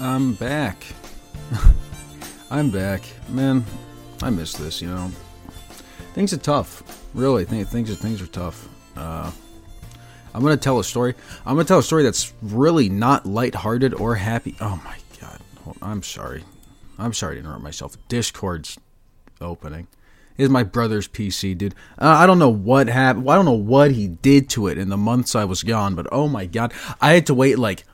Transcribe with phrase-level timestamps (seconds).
[0.00, 0.84] I'm back.
[2.50, 3.02] I'm back.
[3.28, 3.64] Man,
[4.22, 5.10] I miss this, you know.
[6.14, 6.82] Things are tough.
[7.14, 8.68] Really, th- things are things are tough.
[8.96, 9.30] Uh,
[10.34, 11.14] I'm gonna tell a story.
[11.44, 14.56] I'm gonna tell a story that's really not lighthearted or happy.
[14.60, 15.40] Oh my god.
[15.82, 16.44] I'm sorry.
[16.98, 17.96] I'm sorry to interrupt myself.
[18.08, 18.78] Discord's
[19.40, 19.88] opening.
[20.36, 21.74] Is my brother's PC, dude.
[21.98, 23.28] Uh, I don't know what happened.
[23.28, 26.06] I don't know what he did to it in the months I was gone, but
[26.12, 27.84] oh my god, I had to wait like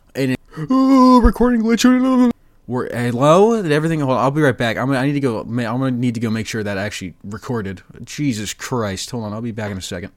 [0.71, 2.33] oh, recording glitch.
[2.67, 4.01] We're, hello, did everything?
[4.01, 4.77] Hold on, I'll be right back.
[4.77, 4.91] I'm.
[4.91, 5.41] I need to go.
[5.41, 7.83] I'm gonna need to go make sure that actually recorded.
[8.05, 9.11] Jesus Christ!
[9.11, 10.13] Hold on, I'll be back in a second.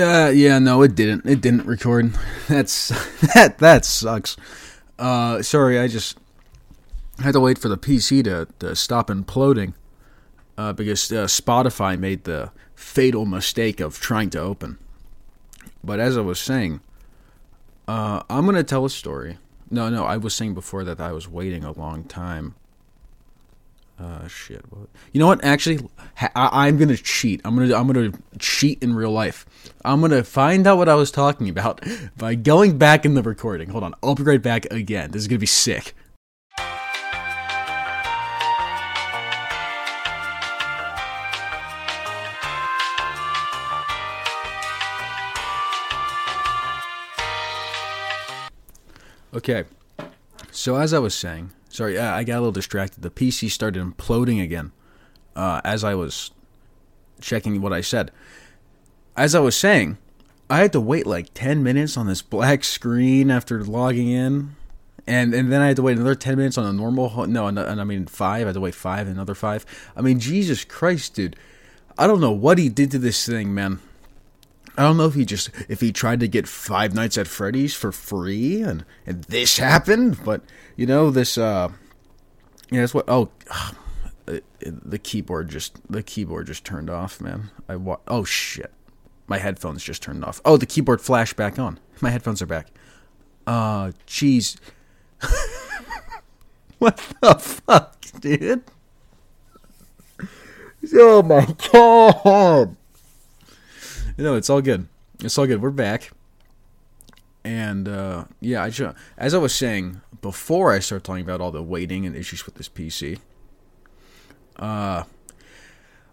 [0.00, 1.26] Yeah, yeah, no, it didn't.
[1.26, 2.14] It didn't record.
[2.48, 2.88] That's
[3.34, 4.34] that that sucks.
[4.98, 6.16] Uh, sorry, I just
[7.18, 9.74] had to wait for the PC to, to stop imploding
[10.56, 14.78] uh, because uh, Spotify made the fatal mistake of trying to open.
[15.84, 16.80] But as I was saying,
[17.86, 19.36] uh, I'm gonna tell a story.
[19.70, 22.54] No, no, I was saying before that I was waiting a long time.
[23.98, 24.64] Uh, shit.
[24.70, 24.88] What?
[25.12, 25.44] You know what?
[25.44, 25.86] Actually,
[26.20, 27.40] I- I'm gonna cheat.
[27.44, 29.46] I'm gonna I'm gonna cheat in real life.
[29.84, 31.80] I'm gonna find out what I was talking about
[32.16, 33.70] by going back in the recording.
[33.70, 33.94] Hold on.
[34.02, 35.10] I'll be right back again.
[35.12, 35.94] This is gonna be sick.
[49.32, 49.64] Okay.
[50.50, 53.02] So as I was saying, sorry, I I got a little distracted.
[53.02, 54.72] The PC started imploding again
[55.36, 56.30] uh, as I was
[57.20, 58.10] checking what I said.
[59.16, 59.98] As I was saying,
[60.48, 64.56] I had to wait like ten minutes on this black screen after logging in,
[65.06, 67.26] and and then I had to wait another ten minutes on a normal.
[67.26, 68.42] No, and I mean five.
[68.42, 69.66] I had to wait five, another five.
[69.96, 71.36] I mean, Jesus Christ, dude!
[71.98, 73.80] I don't know what he did to this thing, man.
[74.76, 77.74] I don't know if he just if he tried to get Five Nights at Freddy's
[77.74, 80.42] for free and and this happened, but
[80.76, 81.68] you know this uh
[82.70, 83.30] yeah, that's what oh
[84.36, 87.50] uh, the keyboard just the keyboard just turned off, man.
[87.68, 88.72] I wa- oh shit.
[89.26, 90.40] My headphones just turned off.
[90.44, 91.78] Oh, the keyboard flashed back on.
[92.00, 92.68] My headphones are back.
[93.46, 94.56] Uh jeez.
[96.78, 98.62] what the fuck, dude?
[100.94, 102.76] Oh my god.
[104.16, 104.86] No, it's all good.
[105.20, 105.62] It's all good.
[105.62, 106.10] We're back.
[107.44, 111.50] And uh, yeah, I ju- as I was saying before I start talking about all
[111.50, 113.18] the waiting and issues with this PC,
[114.60, 115.04] uh,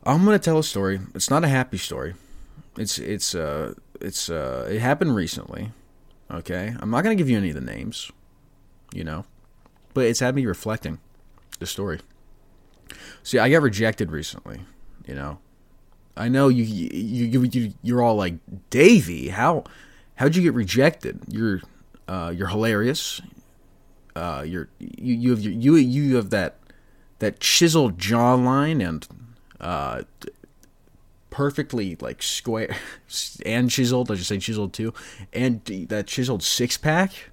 [0.03, 0.99] I'm gonna tell a story.
[1.13, 2.15] It's not a happy story.
[2.77, 5.71] It's it's uh it's uh it happened recently.
[6.31, 8.09] Okay, I'm not gonna give you any of the names,
[8.93, 9.25] you know,
[9.93, 10.99] but it's had me reflecting
[11.59, 11.99] the story.
[13.21, 14.61] See, I got rejected recently.
[15.05, 15.39] You know,
[16.15, 18.35] I know you you you, you you're all like
[18.69, 19.29] Davey.
[19.29, 19.65] How
[20.15, 21.19] how'd you get rejected?
[21.27, 21.61] You're
[22.07, 23.21] uh, you're hilarious.
[24.15, 26.55] Uh, you're you you have you you have that
[27.19, 29.07] that chiseled jawline and
[29.59, 30.03] uh,
[31.29, 32.75] perfectly like square
[33.45, 34.11] and chiseled.
[34.11, 34.93] I just say chiseled too,
[35.33, 37.29] and that chiseled six pack.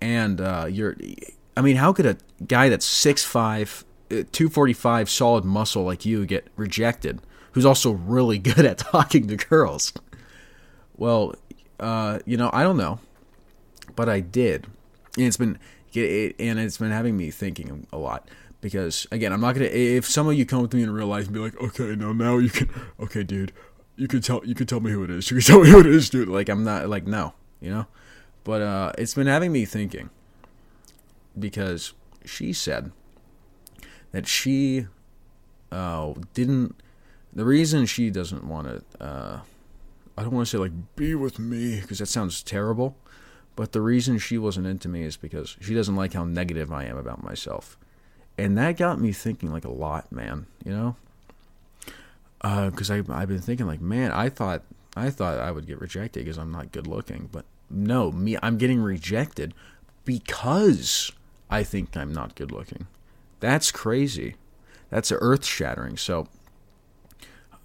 [0.00, 0.96] And uh, you're,
[1.56, 2.16] I mean, how could a
[2.46, 3.84] guy that's six five,
[4.32, 7.20] two forty five, solid muscle like you get rejected?
[7.52, 9.92] Who's also really good at talking to girls?
[10.96, 11.34] Well,
[11.78, 12.98] uh, you know, I don't know,
[13.96, 14.66] but I did,
[15.16, 15.58] and it's been
[15.94, 18.26] and it's been having me thinking a lot
[18.62, 19.66] because again, I'm not gonna.
[19.66, 22.14] If some of you come with me in real life and be like, okay, no,
[22.14, 23.52] now you can, okay, dude,
[23.96, 25.30] you can tell you can tell me who it is.
[25.30, 26.28] You can tell me who it is, dude.
[26.28, 27.86] Like I'm not like no, you know,
[28.44, 30.08] but uh, it's been having me thinking
[31.38, 31.92] because
[32.24, 32.92] she said
[34.12, 34.86] that she
[35.70, 36.76] uh, didn't.
[37.34, 39.40] The reason she doesn't want to, uh,
[40.16, 42.96] I don't want to say like be with me because that sounds terrible,
[43.56, 46.84] but the reason she wasn't into me is because she doesn't like how negative I
[46.84, 47.78] am about myself,
[48.38, 50.46] and that got me thinking like a lot, man.
[50.64, 50.96] You know,
[52.70, 54.62] because I I've been thinking like, man, I thought
[54.96, 58.58] I thought I would get rejected because I'm not good looking, but no, me I'm
[58.58, 59.54] getting rejected
[60.04, 61.12] because
[61.50, 62.86] I think I'm not good looking.
[63.40, 64.36] That's crazy.
[64.90, 65.96] That's earth shattering.
[65.96, 66.28] So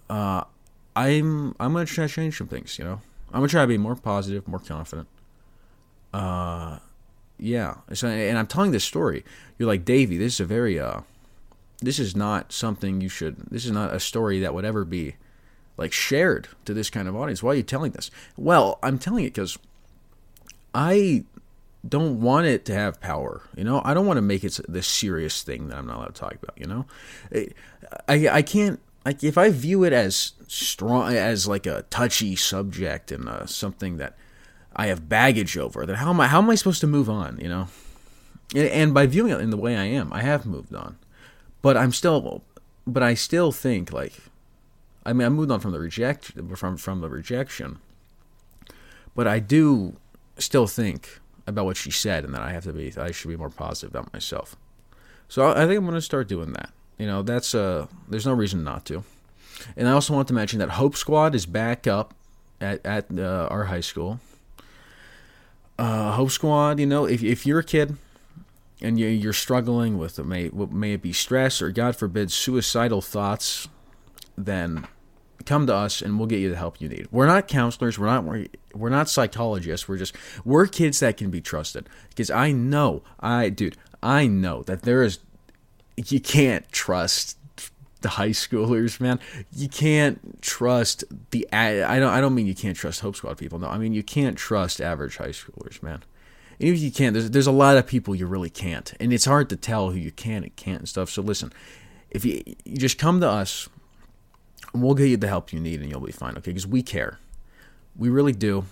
[0.09, 0.43] uh,
[0.95, 2.77] I'm I'm gonna try to change some things.
[2.79, 5.07] You know, I'm gonna try to be more positive, more confident.
[6.13, 6.79] Uh,
[7.39, 7.75] yeah.
[7.93, 9.23] So, and I'm telling this story.
[9.57, 10.17] You're like Davy.
[10.17, 11.01] This is a very uh,
[11.81, 13.37] this is not something you should.
[13.49, 15.15] This is not a story that would ever be
[15.77, 17.43] like shared to this kind of audience.
[17.43, 18.09] Why are you telling this?
[18.35, 19.57] Well, I'm telling it because
[20.73, 21.23] I
[21.87, 23.43] don't want it to have power.
[23.55, 26.15] You know, I don't want to make it this serious thing that I'm not allowed
[26.15, 26.57] to talk about.
[26.57, 26.85] You know,
[28.07, 33.11] I I can't like if I view it as strong as like a touchy subject
[33.11, 34.17] and uh, something that
[34.77, 35.85] I have baggage over.
[35.85, 37.39] Then how am I how am I supposed to move on?
[37.41, 37.67] You know,
[38.55, 40.97] and, and by viewing it in the way I am, I have moved on,
[41.61, 42.43] but I'm still,
[42.85, 44.13] but I still think like,
[45.05, 47.79] I mean, I moved on from the reject from from the rejection,
[49.15, 49.97] but I do
[50.37, 53.37] still think about what she said and that I have to be I should be
[53.37, 54.55] more positive about myself.
[55.27, 56.69] So I think I'm going to start doing that.
[56.99, 59.03] You know, that's uh there's no reason not to.
[59.75, 62.13] And I also want to mention that Hope Squad is back up
[62.61, 64.19] at at uh, our high school.
[65.77, 67.97] Uh, Hope Squad, you know, if if you're a kid
[68.81, 73.67] and you, you're struggling with may may it be stress or God forbid suicidal thoughts,
[74.37, 74.87] then
[75.45, 77.07] come to us and we'll get you the help you need.
[77.11, 77.97] We're not counselors.
[77.97, 78.25] We're not
[78.73, 79.87] we're not psychologists.
[79.87, 81.87] We're just we're kids that can be trusted.
[82.09, 85.19] Because I know, I dude, I know that there is
[85.95, 87.36] you can't trust
[88.07, 89.19] high schoolers, man.
[89.53, 91.47] You can't trust the.
[91.51, 92.11] I don't.
[92.11, 93.59] I don't mean you can't trust Hope Squad people.
[93.59, 96.03] No, I mean you can't trust average high schoolers, man.
[96.59, 99.25] And if you can't, there's there's a lot of people you really can't, and it's
[99.25, 101.09] hard to tell who you can and can't and stuff.
[101.09, 101.53] So listen,
[102.09, 103.69] if you you just come to us,
[104.73, 106.31] and we'll get you the help you need, and you'll be fine.
[106.37, 107.19] Okay, because we care,
[107.95, 108.65] we really do,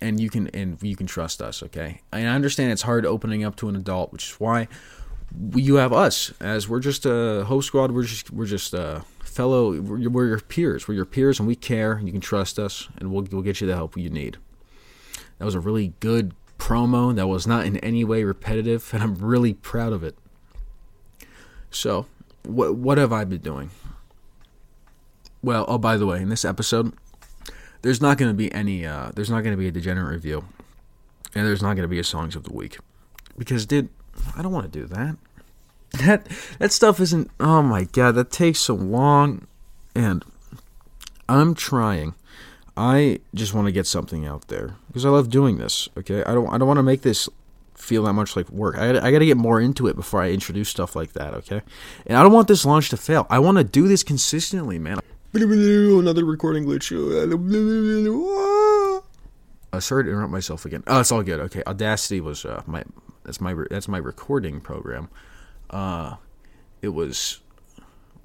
[0.00, 1.62] and you can and you can trust us.
[1.62, 4.68] Okay, and I understand it's hard opening up to an adult, which is why
[5.54, 7.92] you have us as we're just a Hope Squad.
[7.92, 9.80] We're just we're just uh, fellow.
[9.80, 10.88] We're, we're, your peers.
[10.88, 12.00] We're your peers, and we care.
[12.02, 14.38] You can trust us, and we'll we'll get you the help you need.
[15.38, 17.14] That was a really good promo.
[17.14, 20.16] That was not in any way repetitive, and I'm really proud of it.
[21.70, 22.06] So,
[22.44, 23.70] what what have I been doing?
[25.42, 26.92] Well, oh by the way, in this episode,
[27.82, 28.86] there's not going to be any.
[28.86, 30.44] Uh, there's not going to be a degenerate review,
[31.34, 32.78] and there's not going to be a songs of the week
[33.36, 33.88] because did
[34.36, 35.16] I don't want to do that.
[35.92, 36.26] That
[36.58, 37.30] that stuff isn't.
[37.40, 39.46] Oh my god, that takes so long,
[39.94, 40.24] and
[41.28, 42.14] I'm trying.
[42.76, 45.88] I just want to get something out there because I love doing this.
[45.96, 46.48] Okay, I don't.
[46.48, 47.28] I don't want to make this
[47.74, 48.76] feel that much like work.
[48.76, 51.34] I, I got to get more into it before I introduce stuff like that.
[51.34, 51.62] Okay,
[52.06, 53.26] and I don't want this launch to fail.
[53.30, 55.00] I want to do this consistently, man.
[55.98, 56.90] Another recording glitch.
[59.72, 60.82] I sorry to interrupt myself again.
[60.86, 61.40] Oh, it's all good.
[61.40, 62.84] Okay, Audacity was uh, my
[63.24, 65.08] that's my that's my recording program.
[65.70, 66.16] Uh,
[66.80, 67.40] it was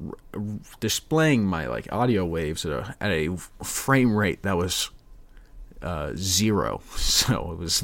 [0.06, 0.42] r-
[0.80, 4.90] displaying my like audio waves at a at a frame rate that was
[5.82, 6.82] uh, zero.
[6.96, 7.84] So it was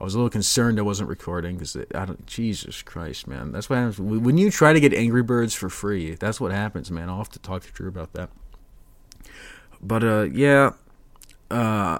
[0.00, 2.26] I was a little concerned I wasn't recording because I don't.
[2.26, 6.14] Jesus Christ, man, that's what happens when you try to get Angry Birds for free.
[6.16, 7.08] That's what happens, man.
[7.08, 8.30] I'll have to talk to Drew about that.
[9.80, 10.72] But uh, yeah,
[11.50, 11.98] uh,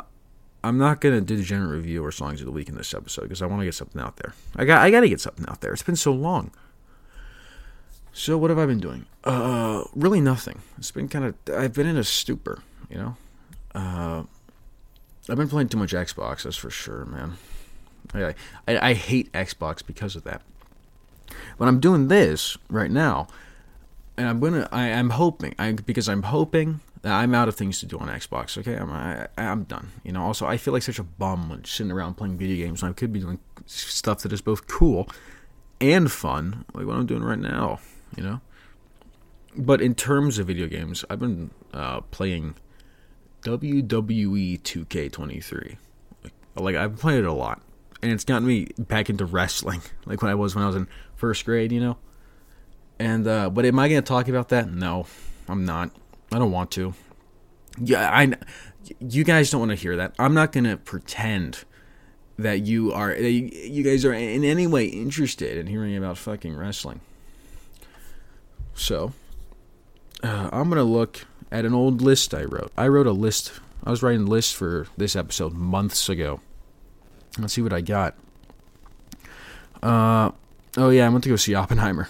[0.65, 3.23] I'm not gonna do the general review or songs of the week in this episode
[3.23, 4.33] because I want to get something out there.
[4.57, 5.75] I got I got to get something out there.
[5.75, 6.51] It's been so long.
[8.15, 9.05] So what have I been doing?
[9.25, 10.63] Uh, really nothing.
[10.79, 13.17] It's been kind of I've been in a stupor, you know.
[13.75, 14.23] Uh,
[15.29, 17.35] I've been playing too much Xbox, that's for sure, man.
[18.15, 18.35] I,
[18.67, 20.41] I I hate Xbox because of that.
[21.59, 23.27] But I'm doing this right now,
[24.17, 27.87] and I'm gonna I, I'm hoping I because I'm hoping I'm out of things to
[27.87, 28.57] do on Xbox.
[28.57, 29.93] Okay, I'm I, I'm done.
[30.05, 30.23] You know.
[30.23, 32.95] Also, I feel like such a bum when sitting around playing video games when I
[32.95, 35.09] could be doing stuff that is both cool
[35.81, 37.81] and fun, like what I'm doing right now.
[38.17, 38.41] You know.
[39.57, 42.57] But in terms of video games, I've been uh, playing
[43.43, 45.77] WWE 2K23.
[46.25, 47.61] Like, like I've played it a lot,
[48.03, 50.89] and it's gotten me back into wrestling, like when I was when I was in
[51.17, 51.71] first grade.
[51.71, 51.97] You know.
[52.99, 54.71] And uh, but am I going to talk about that?
[54.71, 55.07] No,
[55.49, 55.91] I'm not.
[56.33, 56.95] I don't want to.
[57.79, 58.33] Yeah, I.
[59.01, 60.15] You guys don't want to hear that.
[60.19, 61.65] I'm not gonna pretend
[62.39, 63.15] that you are.
[63.15, 67.01] You, you guys are in any way interested in hearing about fucking wrestling.
[68.75, 69.13] So,
[70.23, 72.73] uh, I'm gonna look at an old list I wrote.
[72.77, 73.53] I wrote a list.
[73.85, 76.41] I was writing lists for this episode months ago.
[77.39, 78.17] Let's see what I got.
[79.83, 80.31] Uh,
[80.77, 82.09] oh yeah, I went to go see Oppenheimer.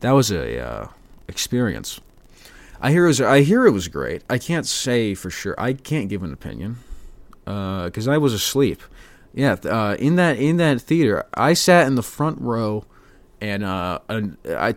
[0.00, 0.88] That was a uh,
[1.28, 2.00] experience.
[2.86, 4.22] I hear it was, I hear it was great.
[4.30, 5.56] I can't say for sure.
[5.58, 6.76] I can't give an opinion
[7.44, 8.80] because uh, I was asleep.
[9.34, 12.84] Yeah, uh, in that in that theater, I sat in the front row,
[13.40, 13.98] and uh,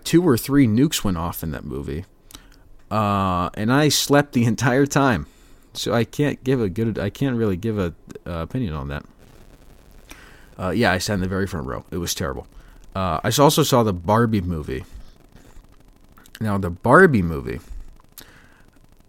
[0.03, 2.05] two or three nukes went off in that movie,
[2.89, 5.27] uh, and I slept the entire time.
[5.73, 6.97] So I can't give a good.
[6.97, 7.93] I can't really give a
[8.25, 9.05] opinion on that.
[10.57, 11.85] Uh, yeah, I sat in the very front row.
[11.91, 12.47] It was terrible.
[12.95, 14.83] Uh, I also saw the Barbie movie.
[16.41, 17.59] Now the Barbie movie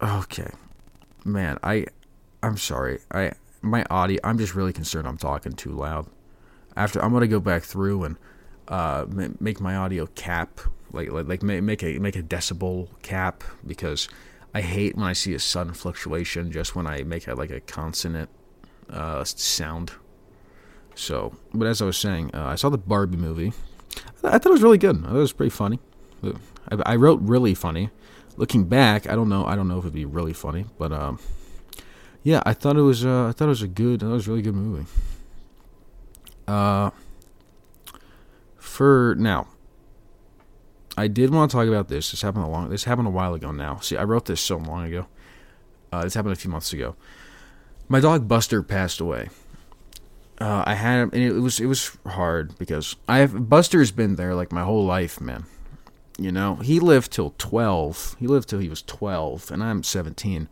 [0.03, 0.51] Okay,
[1.25, 1.87] man, I,
[2.43, 3.01] I'm sorry.
[3.13, 4.19] I, my audio.
[4.25, 5.07] I'm just really concerned.
[5.07, 6.07] I'm talking too loud.
[6.77, 8.17] After I'm gonna go back through and
[8.69, 9.05] uh,
[9.41, 10.61] make my audio cap
[10.93, 14.09] like like, like make a make a decibel cap because
[14.55, 17.61] I hate when I see a sudden fluctuation just when I make a, like a
[17.61, 18.31] consonant
[18.89, 19.93] uh, sound.
[20.95, 23.53] So, but as I was saying, uh, I saw the Barbie movie.
[24.23, 24.97] I thought it was really good.
[25.05, 25.79] I thought it was pretty funny.
[26.23, 27.91] I, I wrote really funny.
[28.37, 29.45] Looking back, I don't know.
[29.45, 31.19] I don't know if it'd be really funny, but um,
[32.23, 33.05] yeah, I thought it was.
[33.05, 34.03] Uh, I thought it was a good.
[34.03, 34.87] It was a really good movie.
[36.47, 36.91] Uh,
[38.57, 39.47] for now,
[40.97, 42.11] I did want to talk about this.
[42.11, 42.71] This happened a long.
[42.71, 43.79] This happened a while ago now.
[43.79, 45.07] See, I wrote this so long ago.
[45.93, 46.97] Uh, this happened a few months ago.
[47.89, 49.31] My dog Buster passed away.
[50.41, 54.17] Uh, I had him, and it was it was hard because I have Buster's been
[54.17, 55.45] there like my whole life, man.
[56.21, 58.15] You know, he lived till twelve.
[58.19, 60.49] He lived till he was twelve, and I'm seventeen.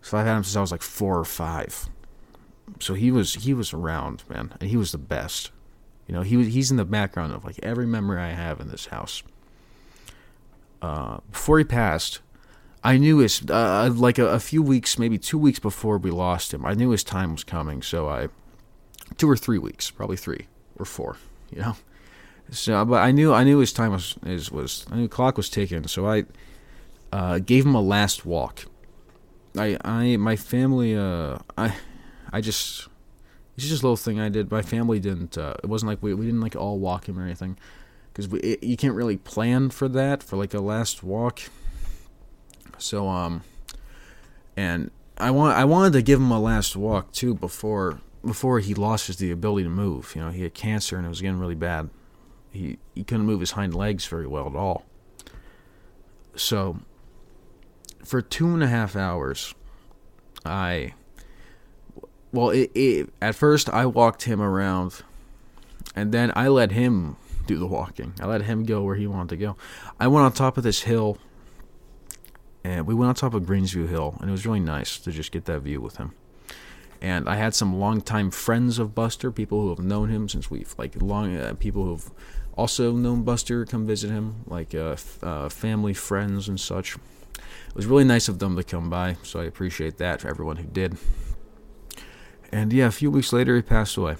[0.00, 1.90] So I've had him since I was like four or five.
[2.80, 5.50] So he was he was around, man, and he was the best.
[6.08, 8.68] You know, he was he's in the background of like every memory I have in
[8.68, 9.22] this house.
[10.80, 12.20] Uh, before he passed,
[12.82, 16.54] I knew his uh, like a, a, few weeks, maybe two weeks before we lost
[16.54, 16.64] him.
[16.64, 18.28] I knew his time was coming, so I
[19.18, 20.46] two or three weeks, probably three
[20.78, 21.16] or four,
[21.50, 21.76] you know.
[22.50, 25.48] So, but I knew I knew his time was is was I knew clock was
[25.48, 26.24] ticking, so I
[27.12, 28.66] uh, gave him a last walk.
[29.56, 31.74] I I my family uh I
[32.32, 32.88] I just
[33.56, 34.50] it's just a little thing I did.
[34.50, 35.38] My family didn't.
[35.38, 37.56] Uh, it wasn't like we we didn't like all walk him or anything
[38.12, 38.32] because
[38.62, 41.42] you can't really plan for that for like a last walk.
[42.78, 43.42] So um,
[44.56, 48.74] and I want I wanted to give him a last walk too before before he
[48.74, 50.12] lost his the ability to move.
[50.16, 51.90] You know, he had cancer and it was getting really bad.
[52.54, 54.84] He he couldn't move his hind legs very well at all.
[56.36, 56.78] So
[58.04, 59.54] for two and a half hours,
[60.44, 60.94] I
[62.32, 65.02] well, it, it, at first I walked him around,
[65.94, 68.14] and then I let him do the walking.
[68.20, 69.56] I let him go where he wanted to go.
[70.00, 71.18] I went on top of this hill,
[72.64, 75.30] and we went on top of Greensview Hill, and it was really nice to just
[75.30, 76.12] get that view with him.
[77.04, 80.74] And I had some longtime friends of Buster, people who have known him since we've
[80.78, 82.10] like long, uh, people who've
[82.56, 86.96] also known Buster come visit him, like uh, f- uh, family, friends, and such.
[86.96, 90.56] It was really nice of them to come by, so I appreciate that for everyone
[90.56, 90.96] who did.
[92.50, 94.16] And yeah, a few weeks later, he passed away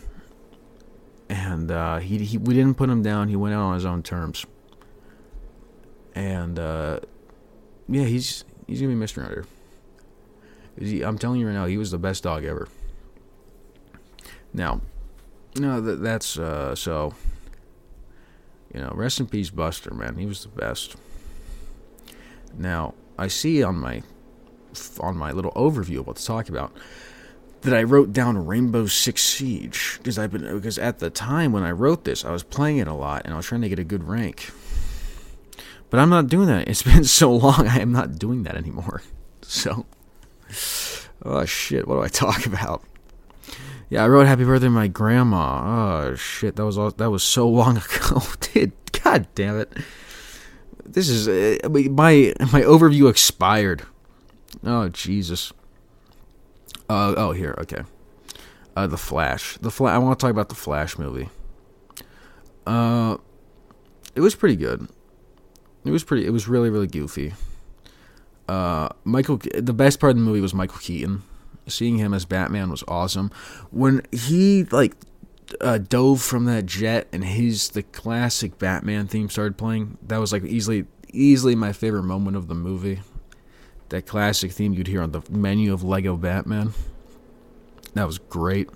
[1.30, 3.28] and uh, he, he we didn't put him down.
[3.28, 4.44] He went out on his own terms,
[6.14, 7.00] and uh,
[7.88, 11.06] yeah, he's he's gonna be missed around here.
[11.06, 12.68] I'm telling you right now, he was the best dog ever.
[14.54, 14.80] Now,
[15.56, 17.14] no, that, that's uh, so.
[18.72, 19.94] You know, rest in peace, Buster.
[19.94, 20.96] Man, he was the best.
[22.56, 24.02] Now, I see on my
[24.98, 26.72] on my little overview of what to talk about
[27.60, 31.62] that I wrote down Rainbow Six Siege because I've been because at the time when
[31.62, 33.78] I wrote this, I was playing it a lot and I was trying to get
[33.78, 34.50] a good rank.
[35.88, 36.68] But I'm not doing that.
[36.68, 37.68] It's been so long.
[37.68, 39.02] I am not doing that anymore.
[39.46, 39.84] So,
[41.22, 42.82] oh shit, what do I talk about?
[43.94, 46.08] Yeah, I wrote "Happy Birthday" to my grandma.
[46.10, 48.22] Oh shit, that was all, that was so long ago.
[48.40, 49.72] Dude, god damn it.
[50.84, 53.84] This is uh, my my overview expired.
[54.64, 55.52] Oh Jesus.
[56.90, 57.82] Uh, oh, here, okay.
[58.74, 59.58] Uh, the Flash.
[59.58, 59.94] The Flash.
[59.94, 61.28] I want to talk about the Flash movie.
[62.66, 63.18] Uh,
[64.16, 64.88] it was pretty good.
[65.84, 66.26] It was pretty.
[66.26, 67.34] It was really, really goofy.
[68.48, 69.36] Uh, Michael.
[69.36, 71.22] The best part of the movie was Michael Keaton.
[71.66, 73.30] Seeing him as Batman was awesome.
[73.70, 74.94] When he like
[75.60, 80.32] uh, dove from that jet and his the classic Batman theme started playing, that was
[80.32, 83.00] like easily easily my favorite moment of the movie
[83.90, 86.72] that classic theme you'd hear on the menu of Lego Batman.
[87.94, 88.68] That was great.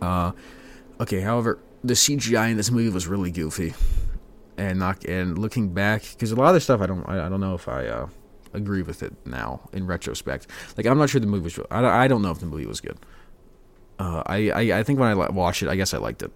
[0.00, 0.32] Uh,
[0.98, 3.74] okay, however, the CGI in this movie was really goofy,
[4.56, 7.28] and not and looking back, because a lot of the stuff I don't I, I
[7.28, 8.08] don't know if I uh,
[8.52, 10.46] agree with it now in retrospect.
[10.76, 11.58] Like I'm not sure the movie was.
[11.70, 12.98] I don't, I don't know if the movie was good.
[13.98, 16.32] Uh, I, I I think when I watched it, I guess I liked it.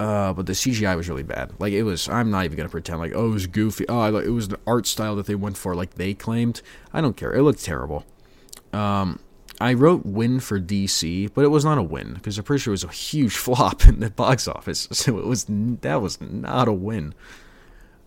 [0.00, 1.52] Uh, but the CGI was really bad.
[1.58, 2.08] Like it was.
[2.08, 3.84] I'm not even gonna pretend like oh it was goofy.
[3.88, 6.62] Oh, it was the art style that they went for, like they claimed.
[6.92, 7.32] I don't care.
[7.32, 8.04] It looked terrible.
[8.72, 9.20] Um,
[9.60, 12.72] I wrote win for DC, but it was not a win because I'm pretty sure
[12.72, 14.88] it was a huge flop in the box office.
[14.92, 17.14] So it was that was not a win.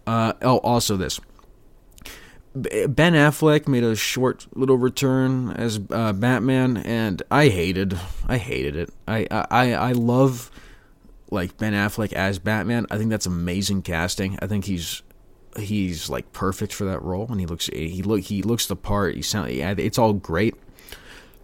[0.05, 1.19] Uh, oh, also this.
[2.61, 7.97] Ben Affleck made a short little return as uh, Batman, and I hated,
[8.27, 8.89] I hated it.
[9.07, 10.49] I, I, I love
[11.29, 12.85] like Ben Affleck as Batman.
[12.89, 14.37] I think that's amazing casting.
[14.41, 15.03] I think he's
[15.57, 19.15] he's like perfect for that role, and he looks he look he looks the part.
[19.15, 20.55] He sound yeah, it's all great.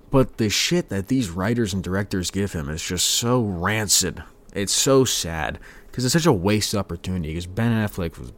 [0.09, 4.23] but the shit that these writers and directors give him is just so rancid.
[4.53, 7.29] It's so sad because it's such a waste opportunity.
[7.29, 8.31] Because Ben Affleck was,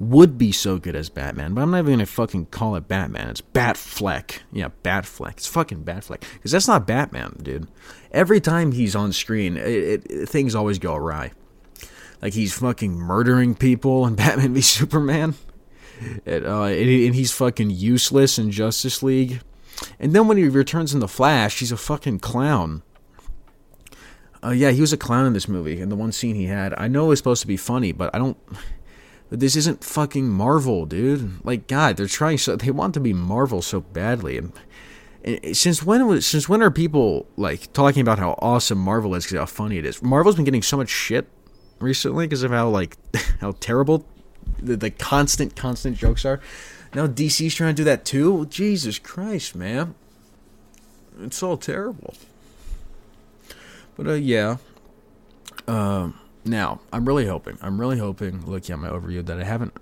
[0.00, 3.28] would be so good as Batman, but I'm not even gonna fucking call it Batman.
[3.28, 4.40] It's Batfleck.
[4.52, 5.32] Yeah, Batfleck.
[5.32, 7.68] It's fucking Batfleck because that's not Batman, dude.
[8.12, 11.32] Every time he's on screen, it, it, things always go awry.
[12.22, 15.34] Like he's fucking murdering people in Batman v Superman.
[16.24, 19.40] And, uh, and he's fucking useless in Justice League.
[19.98, 22.82] And then when he returns in the Flash, he's a fucking clown.
[24.42, 26.72] Uh, yeah, he was a clown in this movie, and the one scene he had.
[26.78, 28.36] I know it was supposed to be funny, but I don't.
[29.30, 31.44] This isn't fucking Marvel, dude.
[31.44, 32.56] Like, God, they're trying so.
[32.56, 34.52] They want to be Marvel so badly, and,
[35.22, 39.24] and since when was since when are people like talking about how awesome Marvel is
[39.24, 40.02] because how funny it is?
[40.02, 41.28] Marvel's been getting so much shit
[41.78, 42.96] recently because of how like
[43.40, 44.06] how terrible
[44.58, 46.40] the, the constant constant jokes are.
[46.94, 48.46] Now DC's trying to do that too.
[48.46, 49.94] Jesus Christ, man,
[51.20, 52.14] it's all terrible.
[53.96, 54.56] But uh, yeah.
[55.66, 56.12] Uh,
[56.44, 57.58] now I'm really hoping.
[57.62, 58.44] I'm really hoping.
[58.46, 59.74] Looking at my overview, that I haven't,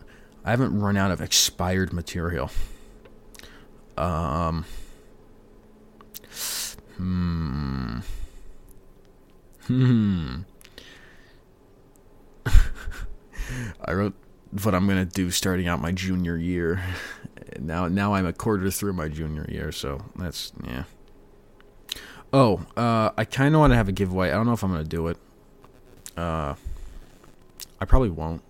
[0.45, 2.51] I haven't run out of expired material.
[3.97, 4.65] Um.
[6.97, 7.99] Hmm.
[9.67, 10.37] Hmm.
[13.85, 14.15] I wrote
[14.63, 16.83] what I'm gonna do starting out my junior year.
[17.59, 20.85] Now, now I'm a quarter through my junior year, so that's yeah.
[22.33, 24.31] Oh, uh, I kind of want to have a giveaway.
[24.31, 25.19] I don't know if I'm gonna do it.
[26.17, 26.55] Uh,
[27.81, 28.43] I probably won't.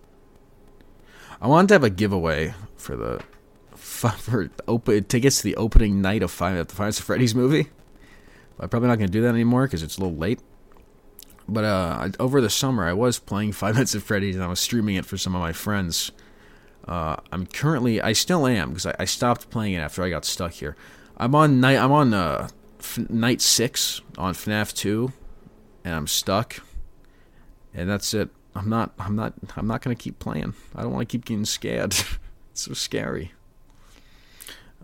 [1.40, 3.22] I wanted to have a giveaway for the
[3.76, 7.68] for open tickets to the opening night of Five at the Five Freddy's movie.
[8.58, 10.40] I'm probably not gonna do that anymore because it's a little late.
[11.48, 14.60] But uh, over the summer, I was playing Five Nights at Freddy's and I was
[14.60, 16.12] streaming it for some of my friends.
[16.86, 20.24] Uh, I'm currently, I still am because I, I, stopped playing it after I got
[20.24, 20.76] stuck here.
[21.16, 22.48] I'm on night, I'm on uh,
[22.78, 25.12] f- night six on FNAF two,
[25.84, 26.60] and I'm stuck.
[27.76, 28.30] And that's it.
[28.54, 30.54] I'm not, I'm not, I'm not gonna keep playing.
[30.74, 31.92] I don't want to keep getting scared.
[32.50, 33.32] it's so scary.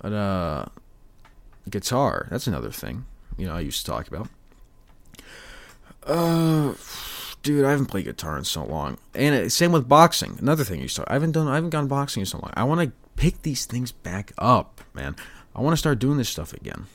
[0.00, 0.66] But uh,
[1.70, 3.06] guitar, that's another thing.
[3.38, 4.28] You know, I used to talk about.
[6.04, 6.74] Uh,
[7.42, 8.98] dude, I haven't played guitar in so long.
[9.14, 10.36] And same with boxing.
[10.38, 11.08] Another thing you start.
[11.10, 11.48] I haven't done.
[11.48, 12.50] I haven't gone boxing in so long.
[12.54, 15.16] I want to pick these things back up, man.
[15.56, 16.86] I want to start doing this stuff again.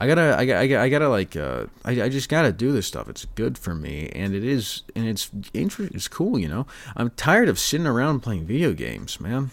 [0.00, 3.08] I gotta, I gotta, I gotta, like, uh, I, I just gotta do this stuff.
[3.08, 5.94] It's good for me, and it is, and it's interesting.
[5.94, 6.66] It's cool, you know.
[6.96, 9.50] I'm tired of sitting around playing video games, man.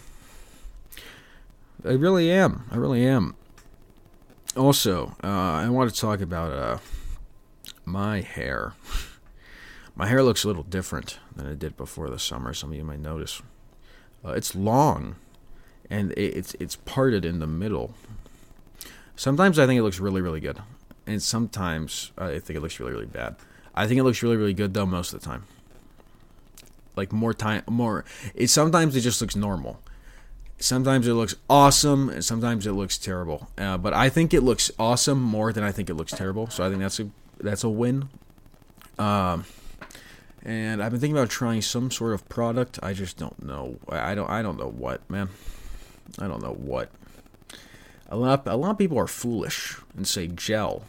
[1.84, 2.64] I really am.
[2.70, 3.34] I really am.
[4.56, 6.78] Also, uh, I want to talk about uh,
[7.84, 8.74] my hair.
[9.94, 12.54] My hair looks a little different than it did before the summer.
[12.54, 13.42] Some of you might notice.
[14.24, 15.16] Uh, it's long,
[15.90, 17.94] and it's it's parted in the middle.
[19.16, 20.58] Sometimes I think it looks really really good,
[21.06, 23.36] and sometimes I think it looks really really bad.
[23.74, 25.44] I think it looks really really good though most of the time.
[26.96, 28.04] Like more time, more.
[28.34, 29.80] It sometimes it just looks normal.
[30.58, 33.50] Sometimes it looks awesome, and sometimes it looks terrible.
[33.58, 36.48] Uh, but I think it looks awesome more than I think it looks terrible.
[36.50, 38.08] So I think that's a that's a win.
[38.98, 39.44] Um,
[40.44, 42.78] and I've been thinking about trying some sort of product.
[42.82, 43.76] I just don't know.
[43.88, 44.28] I don't.
[44.28, 45.28] I don't know what, man.
[46.18, 46.90] I don't know what.
[48.12, 48.46] A lot.
[48.46, 50.82] A lot of people are foolish and say gel.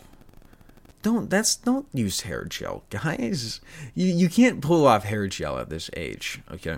[1.04, 1.30] Don't.
[1.30, 3.62] That's don't use hair gel, guys.
[3.96, 6.42] You you can't pull off hair gel at this age.
[6.52, 6.78] Okay.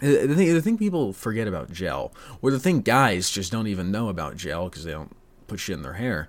[0.00, 3.92] The thing, the thing people forget about gel, or the thing guys just don't even
[3.92, 5.14] know about gel because they don't
[5.46, 6.28] put shit in their hair,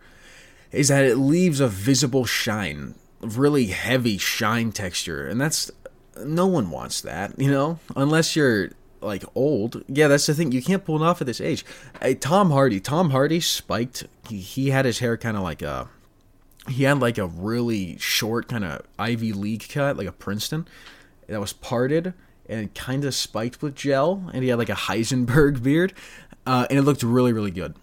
[0.72, 5.72] is that it leaves a visible shine, really heavy shine texture, and that's
[6.24, 8.70] no one wants that, you know, unless you're
[9.02, 9.84] like old.
[9.88, 10.52] Yeah, that's the thing.
[10.52, 11.66] You can't pull it off at this age.
[12.02, 12.80] Hey, Tom Hardy.
[12.80, 14.06] Tom Hardy spiked.
[14.28, 15.90] He, he had his hair kind of like a.
[16.68, 20.68] He had like a really short kind of Ivy League cut, like a Princeton,
[21.28, 22.14] that was parted
[22.48, 25.94] and kind of spiked with gel, and he had like a Heisenberg beard,
[26.46, 27.76] uh, and it looked really really good.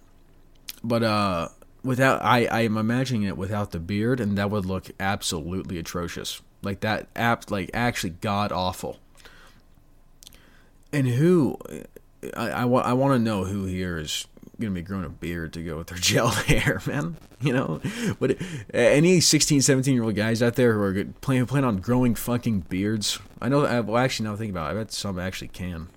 [0.83, 1.49] But uh,
[1.83, 6.43] without I I am imagining it without the beard, and that would look absolutely atrocious.
[6.63, 8.99] Like that app, like actually god awful.
[10.93, 11.59] And who,
[12.37, 14.27] I, I, I want to know who here is
[14.61, 17.17] gonna be growing a beard to go with their gel hair, man.
[17.41, 17.81] You know,
[18.19, 18.37] but
[18.73, 22.61] any 16, 17 year old guys out there who are planning plan on growing fucking
[22.61, 23.65] beards, I know.
[23.65, 25.89] I, well, actually, now think about it, I bet some actually can.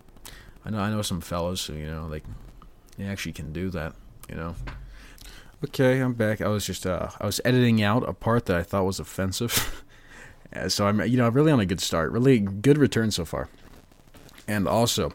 [0.66, 0.80] I know.
[0.80, 2.24] I know some fellows who you know like
[2.98, 3.94] they actually can do that.
[4.30, 4.56] You know.
[5.64, 6.42] Okay, I'm back.
[6.42, 9.84] I was just uh, I was editing out a part that I thought was offensive.
[10.68, 12.12] so I'm you know really on a good start.
[12.12, 13.50] Really good return so far.
[14.50, 15.14] And also,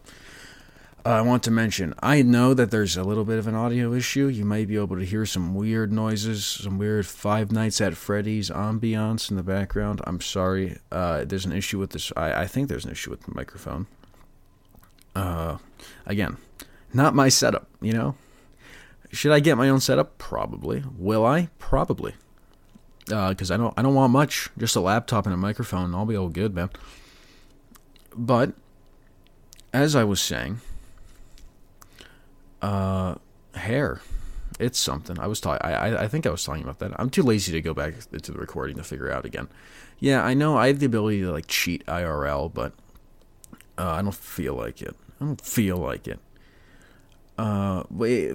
[1.05, 4.29] I want to mention I know that there's a little bit of an audio issue.
[4.29, 8.49] You might be able to hear some weird noises, some weird Five Nights at Freddy's
[8.49, 10.01] ambiance in the background.
[10.05, 10.79] I'm sorry.
[10.93, 12.13] Uh, there's an issue with this.
[12.17, 13.89] I, I think there's an issue with the microphone.
[15.17, 15.59] Uh,
[16.07, 16.37] again,
[16.93, 18.15] not my setup, you know?
[19.11, 20.17] Should I get my own setup?
[20.17, 20.85] Probably.
[20.97, 21.49] Will I?
[21.59, 22.15] Probably.
[23.07, 24.49] Because uh, I don't, I don't want much.
[24.57, 26.71] Just a laptop and a microphone, I'll be all good, man.
[28.17, 28.55] But
[29.75, 30.61] as I was saying,
[32.63, 33.17] uh,
[33.55, 34.01] hair,
[34.61, 35.19] it's something.
[35.19, 35.61] I was talking.
[35.67, 36.93] I, I think I was talking about that.
[36.99, 39.49] I'm too lazy to go back to the recording to figure out again.
[39.99, 42.73] Yeah, I know I have the ability to like cheat IRL, but
[43.77, 44.95] uh, I don't feel like it.
[45.21, 46.21] I don't feel like it.
[47.37, 47.83] Uh,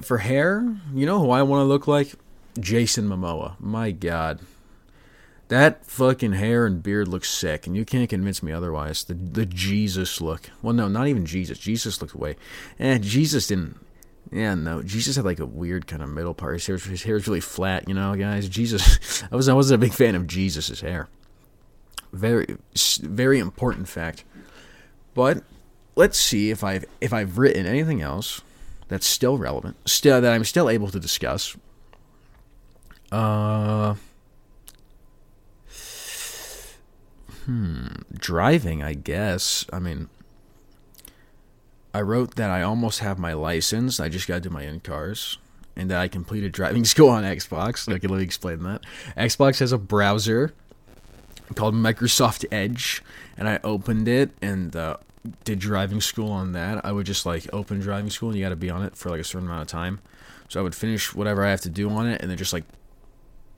[0.02, 2.16] for hair, you know who I want to look like?
[2.60, 3.58] Jason Momoa.
[3.62, 4.40] My God,
[5.50, 9.04] that fucking hair and beard looks sick, and you can't convince me otherwise.
[9.04, 10.50] The the Jesus look.
[10.62, 11.58] Well, no, not even Jesus.
[11.58, 12.36] Jesus looked way.
[12.78, 13.78] And eh, Jesus didn't.
[14.32, 14.84] Yeah, no.
[14.84, 16.54] Jesus had like a weird kind of middle part.
[16.54, 18.48] His hair, his hair was really flat, you know, guys.
[18.48, 21.08] Jesus, I was I wasn't a big fan of Jesus's hair.
[22.14, 22.58] Very
[23.02, 24.24] very important fact.
[25.16, 25.44] But
[25.96, 28.42] let's see if I've if I've written anything else
[28.88, 31.58] that's still relevant, still that I'm still able to discuss.
[33.12, 33.96] Uh,
[37.50, 39.66] hmm, driving, I guess.
[39.74, 40.10] I mean,
[41.94, 44.00] I wrote that I almost have my license.
[44.00, 45.38] I just got to do my in cars.
[45.76, 47.86] And that I completed driving school on Xbox.
[47.86, 48.82] Can let me explain that.
[49.18, 50.54] Xbox has a browser
[51.56, 53.02] called Microsoft Edge,
[53.36, 54.98] and I opened it, and uh,
[55.44, 58.50] did driving school on that, I would just like open driving school and you got
[58.50, 60.00] to be on it for like a certain amount of time.
[60.48, 62.66] So I would finish whatever I have to do on it and then just like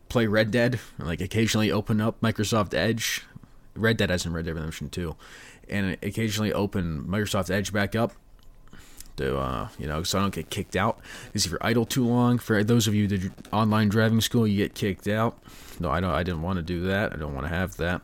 [0.10, 3.23] play Red Dead and like occasionally open up Microsoft Edge.
[3.75, 5.15] Red Dead as in Red Dead Redemption 2.
[5.69, 8.13] And occasionally open Microsoft Edge back up
[9.17, 10.99] to, uh, you know, so I don't get kicked out.
[11.27, 14.47] Because if you're idle too long, for those of you that do online driving school,
[14.47, 15.38] you get kicked out.
[15.79, 16.12] No, I don't.
[16.12, 17.13] I didn't want to do that.
[17.13, 18.01] I don't want to have that.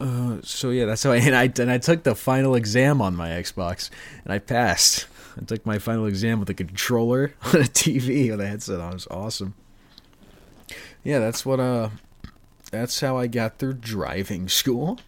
[0.00, 3.14] Uh, so yeah, that's how I and I and I took the final exam on
[3.14, 3.90] my Xbox
[4.24, 5.06] and I passed.
[5.40, 8.92] I took my final exam with a controller on a TV with a headset on.
[8.92, 9.54] It was awesome.
[11.04, 11.90] Yeah, that's what uh,
[12.70, 14.98] that's how I got through driving school.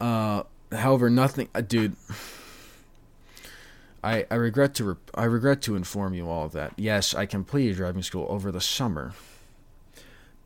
[0.00, 1.96] Uh, however, nothing, uh, dude.
[4.02, 6.72] I I regret to I regret to inform you all that.
[6.76, 9.12] Yes, I completed driving school over the summer,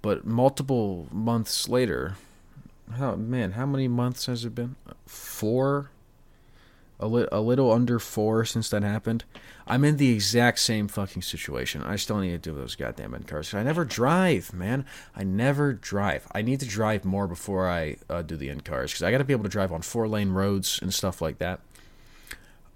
[0.00, 2.16] but multiple months later
[2.98, 4.76] how man, how many months has it been?
[5.06, 5.90] Four.
[7.02, 9.24] A, li- a little under four since that happened.
[9.66, 11.82] I'm in the exact same fucking situation.
[11.82, 13.52] I still need to do those goddamn in cars.
[13.52, 14.86] I never drive, man.
[15.16, 16.26] I never drive.
[16.32, 19.18] I need to drive more before I uh, do the in cars because I got
[19.18, 21.60] to be able to drive on four lane roads and stuff like that.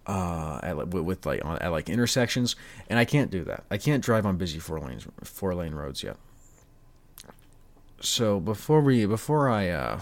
[0.07, 2.55] Uh, at, with, with like on, at like intersections,
[2.89, 3.65] and I can't do that.
[3.71, 6.17] I can't drive on busy four lanes four lane roads yet
[8.01, 10.01] so before we before I uh,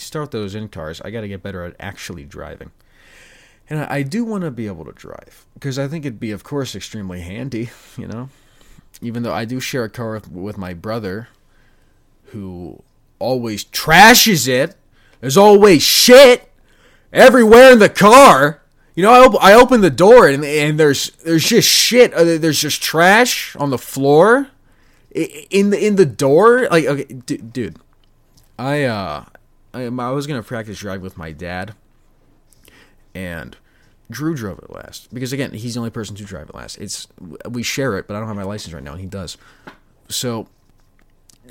[0.00, 2.70] start those in cars, I got to get better at actually driving.
[3.70, 6.42] And I, do want to be able to drive because I think it'd be, of
[6.42, 7.70] course, extremely handy.
[7.98, 8.28] You know,
[9.02, 11.28] even though I do share a car with, with my brother,
[12.26, 12.82] who
[13.18, 14.76] always trashes it.
[15.20, 16.50] There's always shit
[17.12, 18.62] everywhere in the car.
[18.94, 22.12] You know, I, op- I open the door and, and there's there's just shit.
[22.12, 24.48] There's just trash on the floor
[25.10, 27.76] in the in the door like okay d- dude
[28.58, 29.24] i uh
[29.72, 31.74] I, I was gonna practice drive with my dad
[33.14, 33.56] and
[34.10, 36.78] drew drove it last because again he's the only person to drive it last.
[36.78, 37.08] It's
[37.48, 39.36] we share it but i don't have my license right now and he does.
[40.08, 40.48] So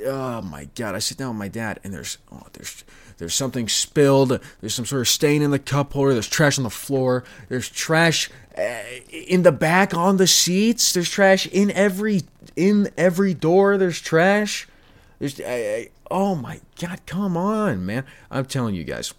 [0.05, 2.83] oh my god i sit down with my dad and there's oh, there's
[3.17, 4.39] there's something spilled.
[4.61, 6.13] There's some sort of stain in the cup holder.
[6.13, 7.23] There's trash on the floor.
[7.49, 10.93] There's trash uh, in the back on the seats.
[10.93, 12.21] There's trash in every
[12.55, 13.77] in every door.
[13.77, 14.67] There's trash.
[15.19, 18.05] There's, I, oh my god, come on, man!
[18.29, 19.13] I'm telling you guys,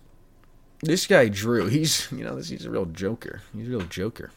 [0.83, 3.43] this guy Drew, he's you know he's a real joker.
[3.55, 4.31] He's a real joker.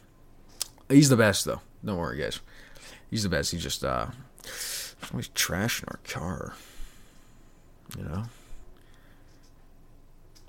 [0.90, 1.62] He's the best though.
[1.84, 2.40] Don't worry, guys.
[3.10, 3.52] He's the best.
[3.52, 4.08] He's just uh,
[5.12, 6.54] always trash in our car.
[7.98, 8.24] You know.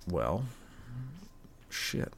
[0.08, 0.44] Well,
[1.70, 2.12] shit.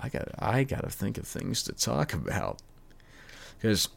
[0.00, 2.62] I got I got to think of things to talk about
[3.56, 3.88] because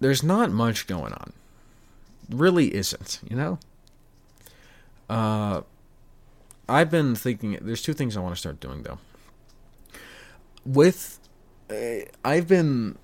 [0.00, 1.32] there's not much going on.
[2.30, 3.58] Really isn't, you know?
[5.10, 5.62] Uh,
[6.68, 8.98] I've been thinking, there's two things I want to start doing, though.
[10.64, 11.18] With,
[11.68, 12.96] uh, I've been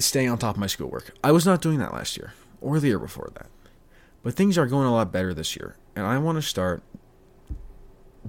[0.00, 1.16] staying on top of my schoolwork.
[1.22, 3.46] I was not doing that last year or the year before that.
[4.24, 5.76] But things are going a lot better this year.
[5.94, 6.82] And I want to start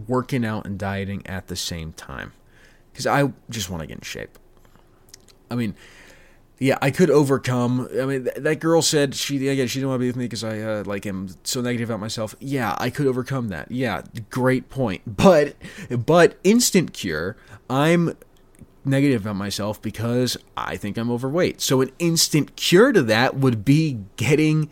[0.08, 2.34] working out and dieting at the same time
[2.92, 4.38] because I just want to get in shape.
[5.50, 5.74] I mean,
[6.60, 7.90] yeah, I could overcome.
[8.00, 10.26] I mean, th- that girl said she again she didn't want to be with me
[10.26, 12.36] because I uh, like am so negative about myself.
[12.40, 13.72] Yeah, I could overcome that.
[13.72, 15.02] Yeah, great point.
[15.06, 15.56] But
[15.90, 17.36] but instant cure,
[17.70, 18.16] I'm
[18.86, 21.60] negative about myself because I think I'm overweight.
[21.60, 24.70] So an instant cure to that would be getting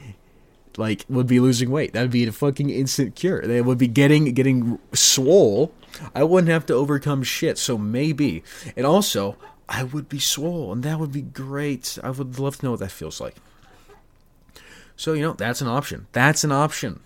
[0.78, 1.94] like would be losing weight.
[1.94, 3.42] That would be a fucking instant cure.
[3.42, 5.74] They would be getting getting swole.
[6.16, 7.58] I wouldn't have to overcome shit.
[7.58, 8.44] So maybe.
[8.76, 9.38] And also,
[9.68, 11.98] I would be swole, and that would be great.
[12.04, 13.36] I would love to know what that feels like.
[14.96, 16.08] So you know, that's an option.
[16.12, 17.00] That's an option.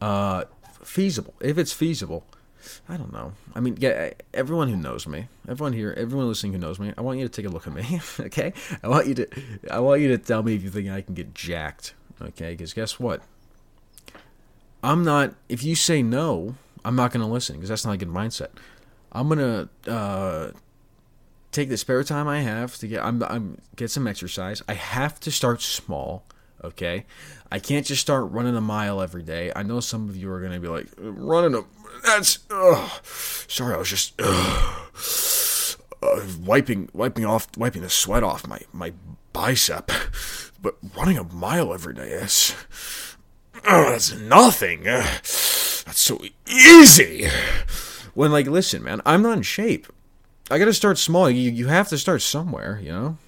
[0.00, 0.44] Uh,
[0.82, 1.34] feasible.
[1.40, 2.24] If it's feasible,
[2.88, 3.32] I don't know.
[3.54, 7.02] I mean, yeah, everyone who knows me, everyone here, everyone listening who knows me, I
[7.02, 8.00] want you to take a look at me.
[8.20, 9.28] okay, I want you to,
[9.70, 11.94] I want you to tell me if you think I can get jacked.
[12.20, 13.22] Okay, because guess what?
[14.82, 15.34] I'm not.
[15.48, 18.48] If you say no, I'm not going to listen because that's not a good mindset.
[19.12, 20.50] I'm gonna uh,
[21.58, 24.62] take the spare time I have to get I'm, I'm get some exercise.
[24.68, 26.24] I have to start small.
[26.62, 27.04] Okay,
[27.50, 29.52] I can't just start running a mile every day.
[29.54, 31.64] I know some of you are gonna be like running a
[32.04, 32.90] that's ugh.
[33.48, 34.86] sorry I was just uh,
[36.44, 38.92] wiping wiping off wiping the sweat off my my
[39.32, 39.90] bicep,
[40.62, 42.54] but running a mile every day is
[43.64, 44.84] that's nothing.
[44.84, 47.28] That's so easy.
[48.14, 49.88] When like listen, man, I'm not in shape.
[50.50, 51.28] I got to start small.
[51.28, 53.18] You you have to start somewhere, you know.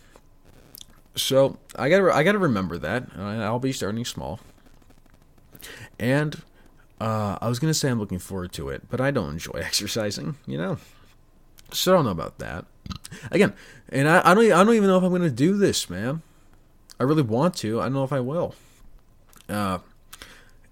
[1.17, 3.09] So I got to I got to remember that.
[3.17, 4.41] I'll be starting small.
[5.99, 6.43] And
[7.01, 10.37] uh, I was gonna say I'm looking forward to it, but I don't enjoy exercising,
[10.47, 10.79] you know.
[11.73, 12.67] So I don't know about that.
[13.31, 13.55] Again,
[13.89, 16.23] and I, I don't I don't even know if I'm gonna do this, man.
[16.99, 17.81] I really want to.
[17.81, 18.55] I don't know if I will.
[19.49, 19.79] Uh,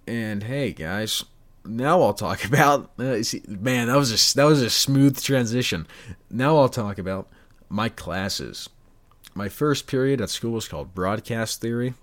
[0.07, 1.25] and hey, guys,
[1.69, 2.91] now I'll talk about.
[2.99, 5.87] Uh, see, man, that was a that was a smooth transition.
[6.31, 7.29] Now I'll talk about
[7.69, 8.69] my classes.
[9.35, 11.95] My first period at school was called broadcast theory,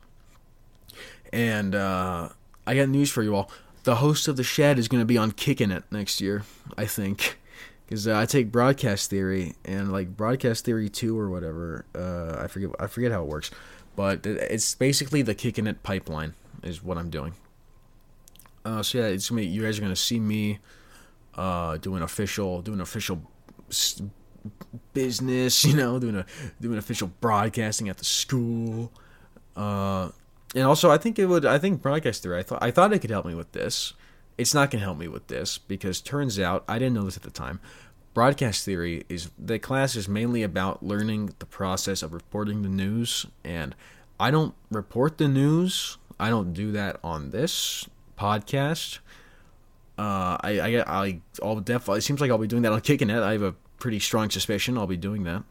[1.33, 2.29] and uh,
[2.65, 3.51] I got news for you all.
[3.83, 6.43] The host of the Shed is going to be on Kicking It next year,
[6.77, 7.37] I think,
[7.85, 11.85] because uh, I take broadcast theory and like broadcast theory two or whatever.
[11.93, 13.51] Uh, I forget I forget how it works,
[13.95, 17.33] but it's basically the Kicking It pipeline is what I'm doing.
[18.65, 19.43] Uh, so yeah, it's me.
[19.43, 20.59] You guys are gonna see me
[21.35, 23.21] uh, doing official, doing official
[24.93, 25.63] business.
[25.65, 26.25] You know, doing a
[26.59, 28.91] doing official broadcasting at the school.
[29.55, 30.09] Uh,
[30.55, 31.45] and also, I think it would.
[31.45, 32.39] I think broadcast theory.
[32.39, 33.93] I thought I thought it could help me with this.
[34.37, 37.23] It's not gonna help me with this because turns out I didn't know this at
[37.23, 37.59] the time.
[38.15, 43.27] Broadcast theory is the class is mainly about learning the process of reporting the news,
[43.43, 43.75] and
[44.19, 45.97] I don't report the news.
[46.19, 48.99] I don't do that on this podcast.
[49.97, 51.99] Uh, I, I, I, I'll definitely.
[51.99, 53.21] It seems like I'll be doing that on Kicking It.
[53.21, 55.43] I have a pretty strong suspicion I'll be doing that.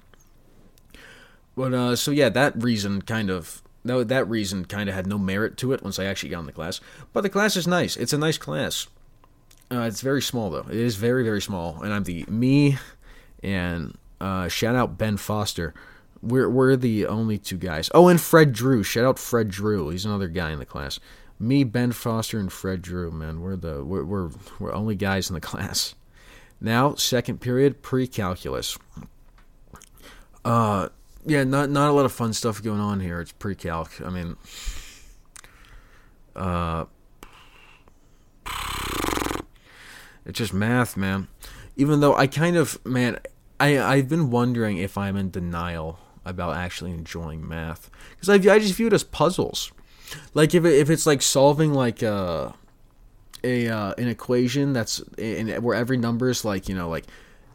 [1.56, 5.18] But uh, so yeah, that reason kind of that that reason kind of had no
[5.18, 6.80] merit to it once I actually got in the class.
[7.12, 7.96] But the class is nice.
[7.96, 8.86] It's a nice class.
[9.70, 10.66] Uh, it's very small though.
[10.68, 12.78] It is very very small, and I'm the me
[13.42, 15.74] and uh, shout out Ben Foster.
[16.22, 17.90] We're we're the only two guys.
[17.94, 18.82] Oh, and Fred Drew.
[18.82, 19.90] Shout out Fred Drew.
[19.90, 20.98] He's another guy in the class
[21.38, 25.34] me, Ben Foster, and Fred Drew, man, we're the we're we're, we're only guys in
[25.34, 25.94] the class.
[26.60, 28.78] Now, second period, pre-calculus.
[30.44, 30.88] Uh,
[31.26, 33.20] yeah, not not a lot of fun stuff going on here.
[33.20, 34.00] It's pre-calc.
[34.04, 34.36] I mean,
[36.36, 36.84] uh,
[40.24, 41.28] it's just math, man.
[41.76, 43.18] Even though I kind of, man,
[43.58, 48.58] I I've been wondering if I'm in denial about actually enjoying math because I I
[48.58, 49.72] just view it as puzzles.
[50.32, 52.50] Like if it, if it's like solving like uh,
[53.42, 57.06] a uh, an equation that's in where every number is like you know like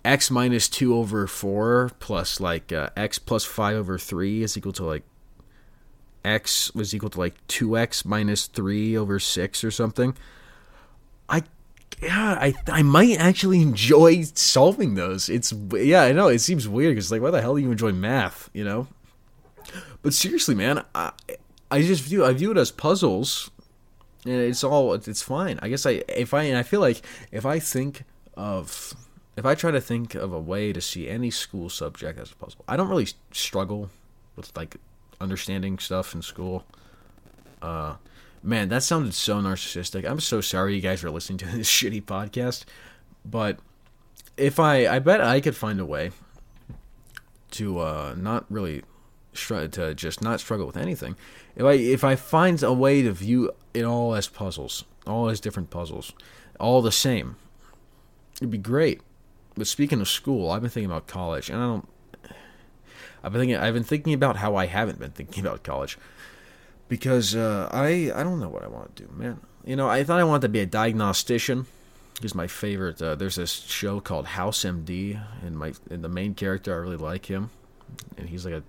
[0.06, 4.74] x minus two over four plus like uh, x plus five over three is equal
[4.74, 5.04] to like
[6.24, 10.16] x was equal to like two x minus three over six or something.
[11.28, 11.44] I
[12.02, 15.28] yeah, I I might actually enjoy solving those.
[15.28, 17.92] It's yeah, I know it seems weird because like why the hell do you enjoy
[17.92, 18.50] math?
[18.54, 18.88] You know.
[20.02, 21.12] But seriously, man, I,
[21.72, 23.52] I just view I view it as puzzles,
[24.26, 25.60] and it's all it's fine.
[25.62, 27.02] I guess I if I and I feel like
[27.32, 28.04] if I think
[28.36, 28.96] of
[29.38, 32.36] if I try to think of a way to see any school subject as a
[32.36, 33.90] puzzle, I don't really struggle
[34.36, 34.78] with like
[35.22, 36.66] understanding stuff in school.
[37.62, 37.96] Uh,
[38.42, 40.10] man, that sounded so narcissistic.
[40.10, 42.66] I'm so sorry you guys are listening to this shitty podcast,
[43.24, 43.60] but
[44.38, 46.12] if I I bet I could find a way
[47.52, 48.84] to uh not really
[49.34, 51.16] to just not struggle with anything.
[51.56, 55.40] If I if I find a way to view it all as puzzles, all as
[55.40, 56.14] different puzzles,
[56.60, 57.36] all the same,
[58.40, 59.02] It'd be great.
[59.56, 61.88] But speaking of school, I've been thinking about college, and I don't.
[63.24, 63.58] I've been thinking.
[63.58, 65.98] I've been thinking about how I haven't been thinking about college,
[66.88, 69.42] because uh, I I don't know what I want to do, man.
[69.66, 71.66] You know, I thought I wanted to be a diagnostician.
[72.22, 73.02] Is my favorite.
[73.02, 76.98] Uh, there's this show called House MD, and my and the main character I really
[76.98, 77.50] like him,
[78.18, 78.64] and he's like a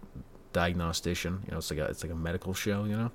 [0.52, 1.42] diagnostician.
[1.46, 2.84] You know, it's like a it's like a medical show.
[2.84, 3.10] You know,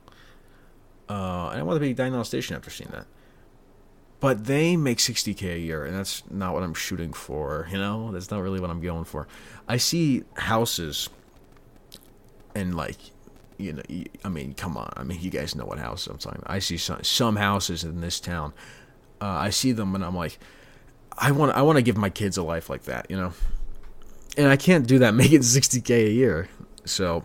[1.09, 3.05] uh, and I want to be a diagnostician after seeing that.
[4.19, 8.11] But they make 60k a year and that's not what i'm shooting for you know?
[8.11, 9.27] That's not really what i'm going for.
[9.67, 11.09] I see houses
[12.55, 12.97] and like
[13.57, 13.83] you know
[14.23, 14.91] i mean come on.
[14.95, 16.53] I mean you guys know what house i'm talking about.
[16.53, 18.53] I see some, some houses in this town.
[19.21, 20.39] Uh, i see them and i'm like
[21.17, 23.33] i want i want to give my kids a life like that you know?
[24.37, 26.49] And i can't do that making 60k a year
[26.85, 27.23] so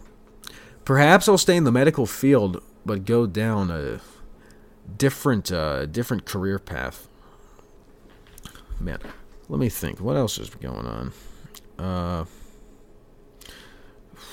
[0.84, 4.00] perhaps i'll stay in the medical field but go down a
[4.96, 7.08] different uh, different career path.
[8.78, 8.98] Man,
[9.48, 10.00] let me think.
[10.00, 11.12] What else is going on?
[11.78, 12.24] Uh,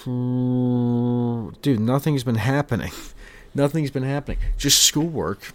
[1.61, 2.91] dude, nothing's been happening.
[3.55, 4.39] nothing's been happening.
[4.57, 5.53] Just schoolwork.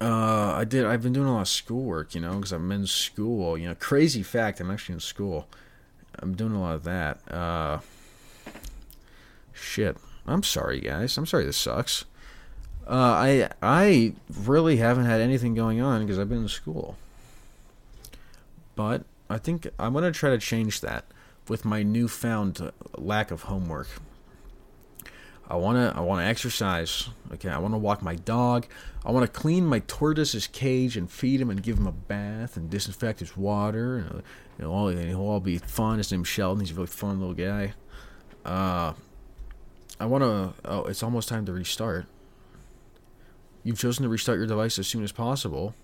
[0.00, 0.84] Uh, I did.
[0.84, 3.56] I've been doing a lot of schoolwork, you know, because I'm in school.
[3.56, 4.60] You know, crazy fact.
[4.60, 5.46] I'm actually in school.
[6.18, 7.20] I'm doing a lot of that.
[7.32, 7.78] Uh,
[9.62, 9.96] shit.
[10.26, 11.16] I'm sorry, guys.
[11.16, 11.44] I'm sorry.
[11.44, 12.04] This sucks.
[12.86, 16.96] Uh, I I really haven't had anything going on because I've been in school.
[18.74, 21.04] But I think I'm gonna try to change that
[21.48, 23.88] with my newfound lack of homework.
[25.48, 27.08] I wanna I wanna exercise.
[27.34, 28.66] Okay, I wanna walk my dog.
[29.04, 32.70] I wanna clean my tortoise's cage and feed him and give him a bath and
[32.70, 33.98] disinfect his water.
[33.98, 34.22] And,
[34.66, 35.98] all, he'll all be fun.
[35.98, 36.60] His name's Sheldon.
[36.64, 37.74] He's a really fun little guy.
[38.44, 38.92] Uh,
[40.02, 40.52] I wanna.
[40.64, 42.06] Oh, it's almost time to restart.
[43.62, 45.76] You've chosen to restart your device as soon as possible.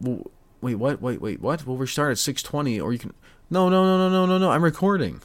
[0.00, 0.30] Well,
[0.62, 1.02] wait, what?
[1.02, 1.66] Wait, wait, what?
[1.66, 3.12] We'll restart at 6:20, or you can.
[3.50, 4.50] No, no, no, no, no, no, no.
[4.50, 5.20] I'm recording.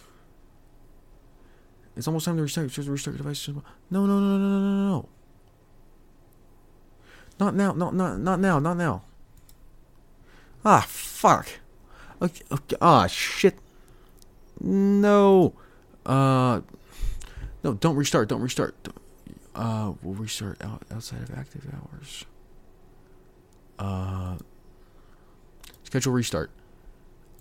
[1.95, 2.71] It's almost time to restart.
[2.71, 3.47] Just restart your device.
[3.47, 5.09] No, no, no, no, no, no, no, no.
[7.39, 7.71] Not now.
[7.71, 8.59] Not not not now.
[8.59, 9.03] Not now.
[10.65, 11.47] Ah, fuck.
[12.21, 12.43] Okay.
[12.51, 12.75] okay.
[12.81, 13.57] Ah, shit.
[14.59, 15.53] No.
[16.05, 16.59] Uh.
[17.67, 18.29] No, don't restart.
[18.29, 18.81] Don't restart.
[18.83, 18.95] Don't.
[19.53, 22.23] Uh, will restart out outside of active hours.
[23.77, 24.37] Uh,
[25.83, 26.49] schedule restart.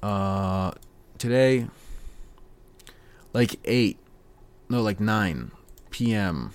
[0.03, 0.73] Uh,
[1.17, 1.69] today,
[3.33, 3.99] like eight,
[4.69, 5.53] no, like nine
[5.91, 6.53] p.m.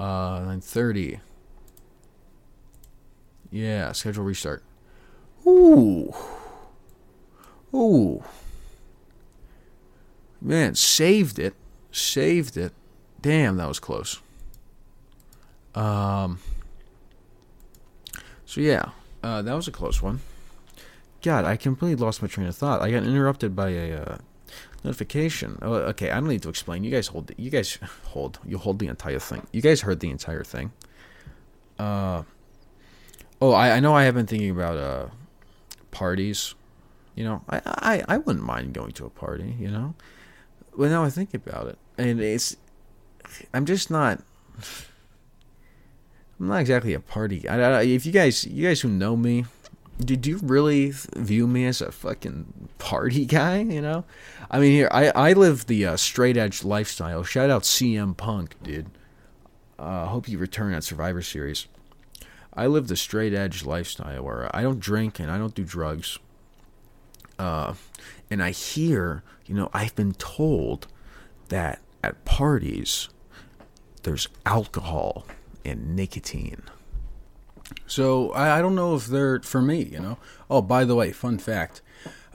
[0.00, 1.20] Uh, nine thirty.
[3.50, 4.64] Yeah, schedule restart.
[5.46, 6.14] Ooh,
[7.74, 8.24] ooh,
[10.40, 11.54] man, saved it,
[11.94, 12.72] saved it.
[13.20, 14.20] Damn, that was close.
[15.74, 16.40] Um.
[18.44, 18.90] So yeah,
[19.22, 20.20] uh, that was a close one.
[21.22, 22.82] God, I completely lost my train of thought.
[22.82, 24.18] I got interrupted by a uh,
[24.84, 25.58] notification.
[25.62, 26.84] Oh, okay, I don't need to explain.
[26.84, 27.32] You guys hold.
[27.36, 28.38] You guys hold.
[28.44, 29.46] You hold the entire thing.
[29.52, 30.72] You guys heard the entire thing.
[31.78, 32.24] Uh.
[33.40, 33.94] Oh, I, I know.
[33.94, 35.06] I have been thinking about uh,
[35.90, 36.54] parties.
[37.14, 39.56] You know, I, I I wouldn't mind going to a party.
[39.58, 39.94] You know,
[40.76, 42.56] but now I think about it, and it's
[43.52, 44.20] I'm just not.
[46.38, 47.48] I'm not exactly a party.
[47.48, 49.44] I, I, if you guys, you guys who know me,
[50.00, 53.58] did you really view me as a fucking party guy?
[53.58, 54.04] You know,
[54.50, 57.22] I mean, here I I live the uh, straight edge lifestyle.
[57.22, 58.90] Shout out CM Punk, dude.
[59.78, 61.66] Uh, hope you return at Survivor Series.
[62.56, 66.18] I live the straight edge lifestyle where I don't drink and I don't do drugs.
[67.36, 67.74] Uh,
[68.30, 70.86] and I hear, you know, I've been told
[71.48, 73.08] that at parties
[74.02, 75.26] there's alcohol
[75.64, 76.62] and nicotine.
[77.86, 80.18] So I, I don't know if they're for me, you know.
[80.50, 81.80] Oh, by the way, fun fact: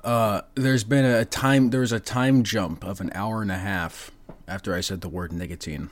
[0.04, 3.58] uh, there's been a time there was a time jump of an hour and a
[3.60, 4.10] half
[4.48, 5.92] after I said the word nicotine,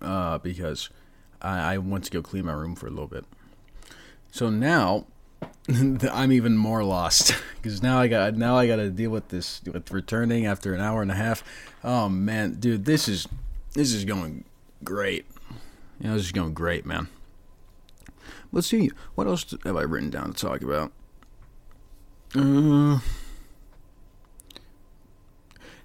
[0.00, 0.88] uh, because
[1.42, 3.26] I, I went to go clean my room for a little bit.
[4.30, 5.06] So now
[5.68, 9.60] I'm even more lost because now I got now I got to deal with this
[9.64, 11.42] with returning after an hour and a half.
[11.82, 13.26] Oh man, dude, this is
[13.74, 14.44] this is going
[14.84, 15.26] great.
[15.98, 17.08] Yeah, this is going great, man.
[18.52, 18.90] Let's see.
[19.14, 20.92] What else have I written down to talk about?
[22.34, 23.00] Uh,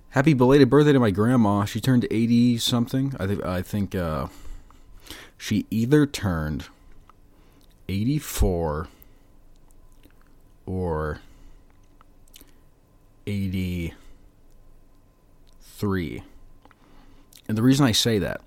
[0.10, 1.66] happy belated birthday to my grandma.
[1.66, 3.16] She turned 80 something.
[3.20, 4.28] I think I think uh,
[5.38, 6.66] she either turned
[7.90, 8.90] 84
[10.72, 11.20] or
[13.28, 16.24] 83.
[17.48, 18.40] And the reason I say that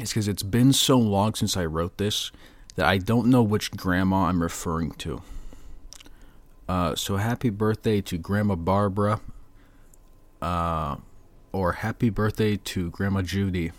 [0.00, 2.32] is because it's been so long since I wrote this
[2.74, 5.22] that I don't know which grandma I'm referring to.
[6.68, 9.20] Uh, so happy birthday to Grandma Barbara.
[10.42, 10.96] Uh,
[11.52, 13.70] or happy birthday to Grandma Judy.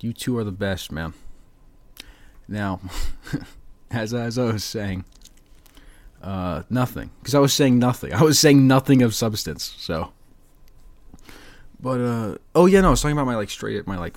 [0.00, 1.14] You two are the best, man.
[2.46, 2.80] Now,
[3.90, 5.06] as, as I was saying,
[6.22, 7.10] uh, nothing.
[7.20, 8.12] Because I was saying nothing.
[8.14, 10.12] I was saying nothing of substance, so.
[11.80, 14.16] But, uh, oh yeah, no, I was talking about my, like, straight, at my, like,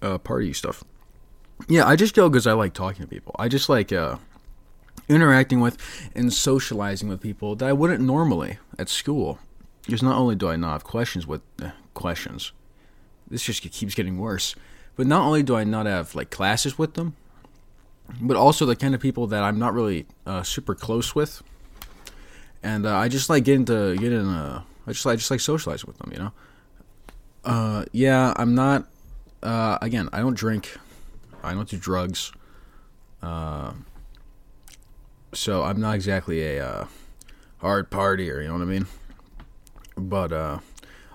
[0.00, 0.84] uh, party stuff.
[1.68, 3.34] Yeah, I just go because I like talking to people.
[3.38, 4.16] I just like, uh,
[5.08, 5.78] interacting with
[6.14, 9.38] and socializing with people that I wouldn't normally at school.
[9.84, 12.52] Because not only do I not have questions with uh, questions,
[13.28, 14.54] this just keeps getting worse.
[14.96, 17.16] But not only do I not have like classes with them,
[18.20, 21.42] but also the kind of people that I'm not really uh, super close with,
[22.62, 24.26] and uh, I just like getting to get in.
[24.26, 26.32] A, I just I just like socializing with them, you know.
[27.44, 28.86] Uh, yeah, I'm not.
[29.42, 30.76] Uh, again, I don't drink.
[31.42, 32.32] I don't do drugs.
[33.22, 33.72] Uh,
[35.32, 36.86] so I'm not exactly a uh,
[37.58, 38.86] hard partier, you know what I mean?
[39.96, 40.58] But uh,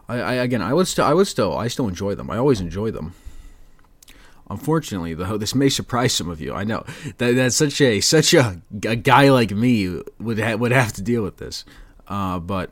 [0.08, 2.30] I, I again, I would still, I would still, I still enjoy them.
[2.30, 3.14] I always enjoy them.
[4.50, 6.54] Unfortunately, though, this may surprise some of you.
[6.54, 6.84] I know
[7.18, 11.02] that that's such a such a, a guy like me would ha- would have to
[11.02, 11.66] deal with this.
[12.08, 12.72] Uh, but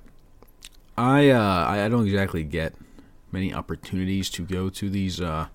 [0.98, 2.74] I uh, I don't exactly get
[3.32, 5.48] many opportunities to go to these uh,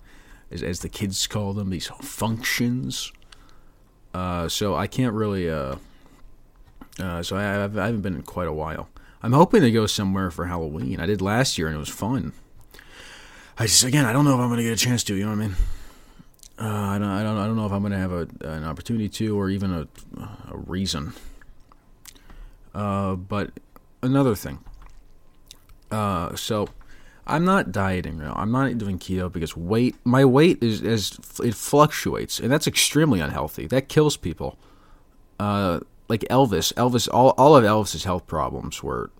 [0.49, 3.11] as, as the kids call them these functions.
[4.13, 5.49] Uh, so I can't really.
[5.49, 5.75] Uh,
[6.99, 8.87] uh, so I, I've, I haven't been in quite a while.
[9.21, 10.99] I'm hoping to go somewhere for Halloween.
[10.99, 12.33] I did last year and it was fun.
[13.57, 15.15] I just again I don't know if I'm gonna get a chance to.
[15.15, 15.55] You know what I mean?
[16.63, 18.63] Uh, I don't, I don't, I don't know if I'm going to have a, an
[18.63, 19.87] opportunity to, or even a,
[20.49, 21.11] a reason.
[22.73, 23.51] Uh, but
[24.01, 24.59] another thing.
[25.91, 26.69] Uh, so
[27.27, 28.33] I'm not dieting now.
[28.37, 29.95] I'm not doing keto because weight.
[30.05, 33.67] My weight is is it fluctuates, and that's extremely unhealthy.
[33.67, 34.57] That kills people.
[35.39, 36.73] Uh, like Elvis.
[36.75, 37.09] Elvis.
[37.11, 39.11] All all of Elvis's health problems were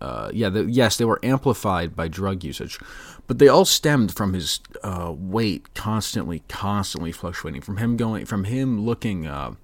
[0.00, 2.78] uh, yeah, the, yes, they were amplified by drug usage,
[3.26, 7.60] but they all stemmed from his uh, weight constantly, constantly fluctuating.
[7.60, 9.54] From him going, from him looking, uh,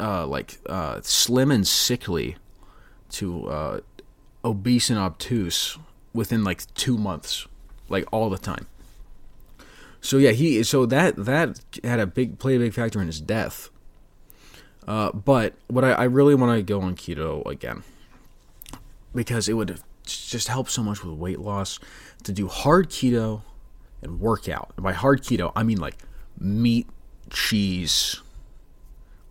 [0.00, 2.36] uh like uh, slim and sickly,
[3.10, 3.80] to uh,
[4.44, 5.78] obese and obtuse
[6.12, 7.46] within like two months,
[7.88, 8.66] like all the time.
[10.00, 13.20] So yeah, he so that that had a big play a big factor in his
[13.20, 13.70] death.
[14.86, 17.84] but what I, I really want to go on keto again
[19.18, 21.80] because it would just help so much with weight loss
[22.22, 23.42] to do hard keto
[24.00, 24.72] and workout.
[24.76, 25.96] And by hard keto, I mean like
[26.38, 26.86] meat,
[27.28, 28.20] cheese,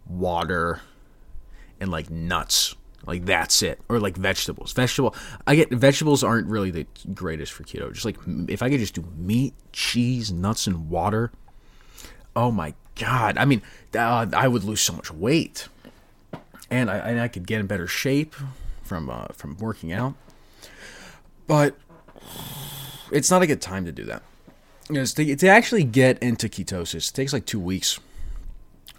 [0.05, 0.81] water,
[1.79, 2.75] and like nuts.
[3.05, 4.73] Like that's it, or like vegetables.
[4.73, 5.15] Vegetable.
[5.47, 7.93] I get vegetables aren't really the greatest for keto.
[7.93, 8.17] Just like
[8.49, 11.31] if I could just do meat, cheese, nuts, and water.
[12.35, 13.37] Oh my god!
[13.37, 13.61] I mean,
[13.97, 15.69] uh, I would lose so much weight,
[16.69, 18.35] and I, and I could get in better shape
[18.87, 20.15] from uh, from working out.
[21.45, 21.75] But
[23.11, 24.23] it's not a good time to do that.
[24.87, 27.99] Because to, to actually get into ketosis, it takes like two weeks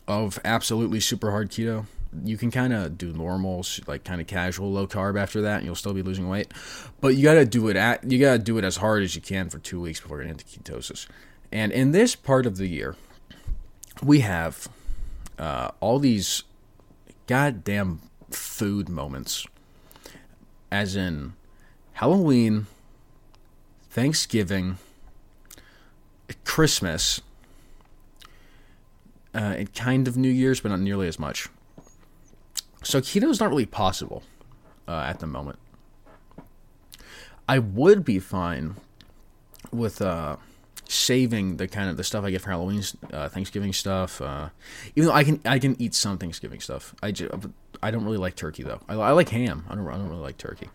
[0.06, 1.86] of absolutely super hard keto.
[2.24, 5.66] You can kind of do normal, like kind of casual low carb after that, and
[5.66, 6.52] you'll still be losing weight.
[7.00, 9.14] But you got to do it at you got to do it as hard as
[9.14, 11.06] you can for two weeks before getting into ketosis.
[11.52, 12.96] And in this part of the year,
[14.02, 14.68] we have
[15.38, 16.44] uh, all these
[17.26, 19.46] goddamn food moments
[20.70, 21.34] as in
[21.94, 22.66] Halloween,
[23.90, 24.78] Thanksgiving,
[26.44, 27.20] Christmas,
[29.34, 31.48] uh, and kind of New Year's, but not nearly as much.
[32.82, 34.22] So keto is not really possible
[34.86, 35.58] uh, at the moment.
[37.48, 38.76] I would be fine
[39.72, 40.36] with uh,
[40.88, 42.82] saving the kind of the stuff I get for Halloween,
[43.12, 44.20] uh, Thanksgiving stuff.
[44.20, 44.48] Uh,
[44.96, 47.30] even though I can I can eat some Thanksgiving stuff, I just,
[47.82, 48.80] I don't really like turkey though.
[48.88, 49.64] I, I like ham.
[49.68, 50.68] I don't I don't really like turkey.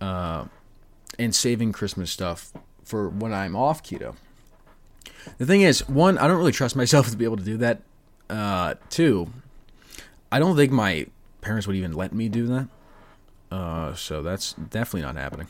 [0.00, 0.46] Uh,
[1.18, 2.52] and saving Christmas stuff
[2.84, 4.14] for when I'm off keto.
[5.38, 7.82] The thing is, one, I don't really trust myself to be able to do that.
[8.30, 9.30] Uh, two,
[10.32, 11.06] I don't think my
[11.40, 12.68] parents would even let me do that.
[13.50, 15.48] Uh, so that's definitely not happening.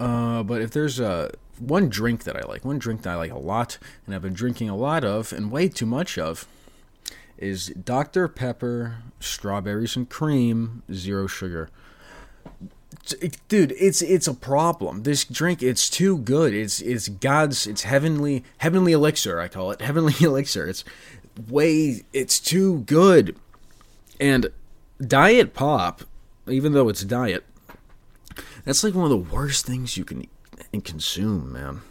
[0.00, 3.30] Uh, but if there's a one drink that I like, one drink that I like
[3.30, 6.46] a lot, and I've been drinking a lot of, and way too much of,
[7.38, 8.28] is Dr.
[8.28, 11.68] Pepper, strawberries and cream, zero sugar.
[13.48, 15.02] Dude, it's it's a problem.
[15.02, 16.54] This drink, it's too good.
[16.54, 19.40] It's it's God's, it's heavenly heavenly elixir.
[19.40, 20.66] I call it heavenly elixir.
[20.66, 20.84] It's
[21.48, 23.36] way, it's too good.
[24.20, 24.50] And
[25.00, 26.02] diet pop,
[26.46, 27.44] even though it's diet,
[28.64, 30.26] that's like one of the worst things you can
[30.72, 31.82] and consume, man.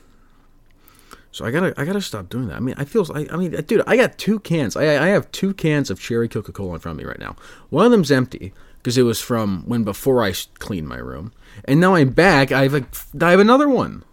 [1.32, 2.58] So I gotta I gotta stop doing that.
[2.58, 4.76] I mean, I feel I, I mean, dude, I got two cans.
[4.76, 7.36] I I have two cans of cherry Coca Cola in front of me right now.
[7.70, 11.32] One of them's empty because it was from when before I cleaned my room,
[11.66, 12.52] and now I'm back.
[12.52, 12.86] I have a
[13.20, 14.04] I have another one,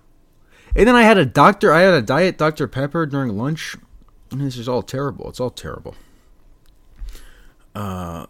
[0.74, 1.74] and then I had a doctor.
[1.74, 3.76] I had a diet Dr Pepper during lunch.
[4.30, 5.28] This is all terrible.
[5.28, 5.96] It's all terrible.
[7.74, 8.26] Uh,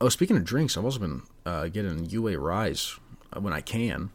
[0.00, 2.98] oh, speaking of drinks, I've also been uh, getting UA Rise
[3.40, 4.10] when I can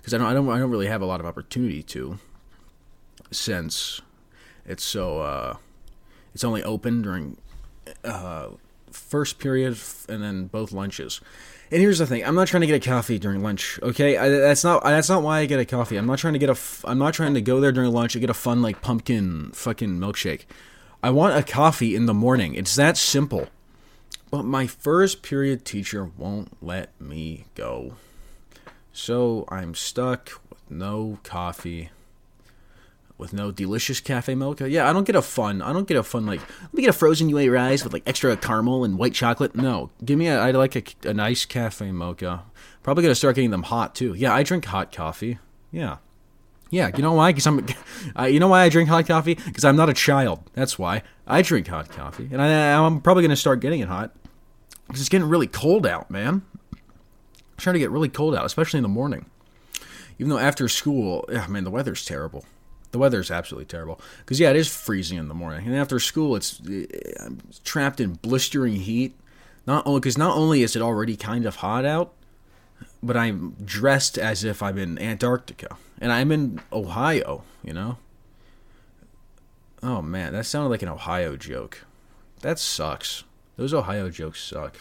[0.00, 2.18] because I don't I don't I don't really have a lot of opportunity to
[3.30, 4.00] since
[4.66, 5.56] it's so uh,
[6.34, 7.36] it's only open during
[8.04, 8.48] uh,
[8.90, 11.20] first period and then both lunches.
[11.70, 13.78] And here's the thing: I'm not trying to get a coffee during lunch.
[13.82, 15.96] Okay, I, that's not that's not why I get a coffee.
[15.96, 16.58] I'm not trying to get a.
[16.84, 19.98] I'm not trying to go there during lunch and get a fun like pumpkin fucking
[19.98, 20.42] milkshake.
[21.02, 22.54] I want a coffee in the morning.
[22.54, 23.48] It's that simple.
[24.30, 27.94] But my first period teacher won't let me go.
[28.92, 31.90] So I'm stuck with no coffee
[33.20, 34.68] with no delicious cafe mocha.
[34.68, 35.60] Yeah, I don't get a fun.
[35.62, 36.40] I don't get a fun like.
[36.62, 39.54] Let me get a frozen UA rise with like extra caramel and white chocolate.
[39.54, 40.40] No, give me a.
[40.40, 42.44] I'd like a, a nice cafe mocha.
[42.82, 44.14] Probably gonna start getting them hot too.
[44.14, 45.38] Yeah, I drink hot coffee.
[45.70, 45.98] Yeah,
[46.70, 46.90] yeah.
[46.96, 47.30] You know why?
[47.30, 47.64] Because I'm.
[48.18, 49.34] Uh, you know why I drink hot coffee?
[49.34, 50.40] Because I'm not a child.
[50.54, 54.16] That's why I drink hot coffee, and I, I'm probably gonna start getting it hot.
[54.86, 56.42] Because it's getting really cold out, man.
[57.60, 59.26] Trying to get really cold out, especially in the morning.
[60.18, 62.44] Even though after school, yeah, man, the weather's terrible.
[62.90, 66.00] The weather is absolutely terrible because yeah, it is freezing in the morning, and after
[66.00, 66.86] school, it's eh,
[67.20, 69.14] I'm trapped in blistering heat.
[69.66, 72.12] Not only because not only is it already kind of hot out,
[73.02, 77.44] but I'm dressed as if I'm in Antarctica and I'm in Ohio.
[77.62, 77.98] You know.
[79.82, 81.84] Oh man, that sounded like an Ohio joke.
[82.40, 83.24] That sucks.
[83.56, 84.78] Those Ohio jokes suck.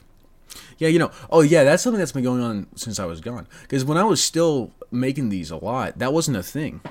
[0.77, 1.11] Yeah, you know.
[1.29, 3.47] Oh, yeah, that's something that's been going on since I was gone.
[3.61, 6.81] Because when I was still making these a lot, that wasn't a thing.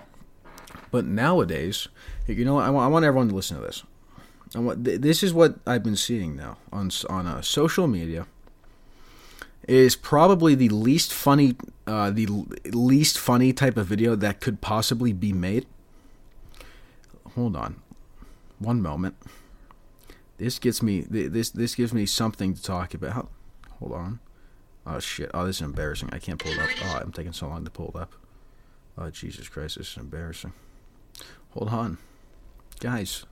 [0.90, 1.88] But nowadays,
[2.26, 3.82] you know, I want, I want everyone to listen to this.
[4.54, 8.26] I want, this is what I've been seeing now on on uh, social media.
[9.66, 11.56] Is probably the least funny,
[11.86, 12.26] uh, the
[12.72, 15.66] least funny type of video that could possibly be made.
[17.34, 17.82] Hold on,
[18.58, 19.16] one moment.
[20.38, 21.02] This gets me.
[21.02, 23.28] This this gives me something to talk about.
[23.78, 24.20] Hold on.
[24.86, 25.30] Oh shit.
[25.34, 26.10] Oh, this is embarrassing.
[26.12, 26.70] I can't pull it up.
[26.84, 28.14] Oh, I'm taking so long to pull it up.
[28.96, 30.52] Oh Jesus Christ, this is embarrassing.
[31.50, 31.98] Hold on,
[32.80, 33.24] guys.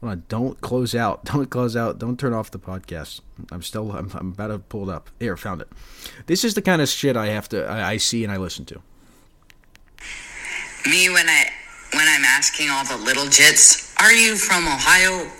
[0.00, 0.22] Hold on.
[0.28, 1.24] Don't close out.
[1.32, 1.98] Don't close out.
[1.98, 3.20] Don't turn off the podcast.
[3.52, 3.92] I'm still.
[3.92, 5.10] I'm, I'm about to pull it up.
[5.20, 5.68] Here, found it.
[6.26, 7.66] This is the kind of shit I have to.
[7.66, 8.82] I, I see and I listen to.
[10.88, 11.44] Me when I
[11.92, 15.30] when I'm asking all the little jits, are you from Ohio?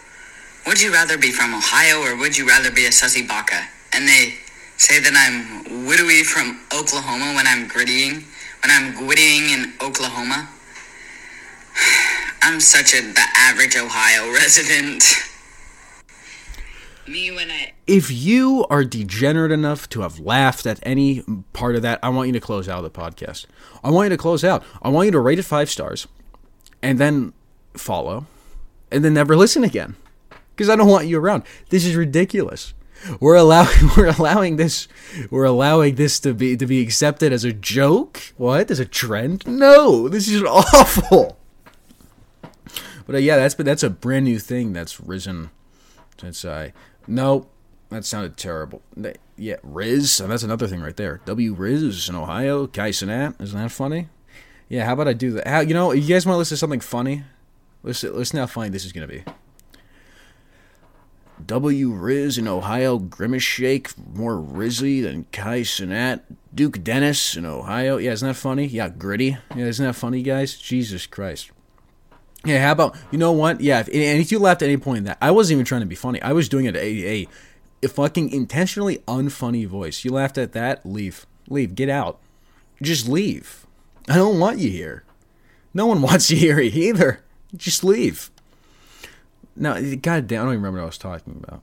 [0.67, 3.67] Would you rather be from Ohio or would you rather be a sussy baka?
[3.93, 4.35] And they
[4.77, 8.25] say that I'm widowy from Oklahoma when I'm grittying,
[8.63, 10.49] when I'm gwittying in Oklahoma.
[12.43, 15.05] I'm such a the average Ohio resident.
[17.07, 21.23] Me when I If you are degenerate enough to have laughed at any
[21.53, 23.47] part of that, I want you to close out of the podcast.
[23.83, 24.63] I want you to close out.
[24.81, 26.07] I want you to rate it five stars,
[26.83, 27.33] and then
[27.75, 28.27] follow,
[28.93, 29.97] and then never listen again,
[30.55, 31.43] because I don't want you around.
[31.71, 32.75] This is ridiculous.
[33.19, 34.89] We're allowing we're allowing this
[35.31, 38.33] we're allowing this to be to be accepted as a joke.
[38.37, 38.71] What?
[38.71, 39.47] As a trend?
[39.47, 41.39] No, this is awful.
[43.07, 45.51] But uh, yeah, that's but that's a brand new thing that's risen
[46.21, 46.73] since I.
[47.09, 47.51] Nope,
[47.89, 48.83] that sounded terrible.
[49.37, 50.21] Yeah, Riz.
[50.21, 51.21] and That's another thing right there.
[51.25, 52.67] W Riz in Ohio.
[52.67, 53.41] Kai Cenat.
[53.41, 54.09] Isn't that funny?
[54.69, 54.85] Yeah.
[54.85, 55.49] How about I do that?
[55.49, 55.93] How you know?
[55.93, 57.25] You guys want to listen to something funny?
[57.83, 58.15] Listen.
[58.15, 59.25] Listen how funny this is gonna be.
[61.47, 66.23] W Riz in Ohio, Grimace Shake, more Rizzy than Kai Cenat,
[66.55, 67.97] Duke Dennis in Ohio.
[67.97, 68.67] Yeah, isn't that funny?
[68.67, 69.37] Yeah, gritty.
[69.55, 70.57] Yeah, isn't that funny, guys?
[70.57, 71.51] Jesus Christ.
[72.45, 73.61] Yeah, how about you know what?
[73.61, 75.83] Yeah, if, and if you laughed at any point in that, I wasn't even trying
[75.83, 76.23] to be funny.
[76.23, 77.29] I was doing it a, a,
[77.83, 80.05] a fucking intentionally unfunny voice.
[80.05, 80.85] You laughed at that?
[80.87, 82.19] Leave, leave, get out,
[82.81, 83.67] just leave.
[84.09, 85.05] I don't want you here.
[85.75, 87.23] No one wants you here either.
[87.55, 88.31] Just leave.
[89.61, 91.61] No, god damn, I don't even remember what I was talking about.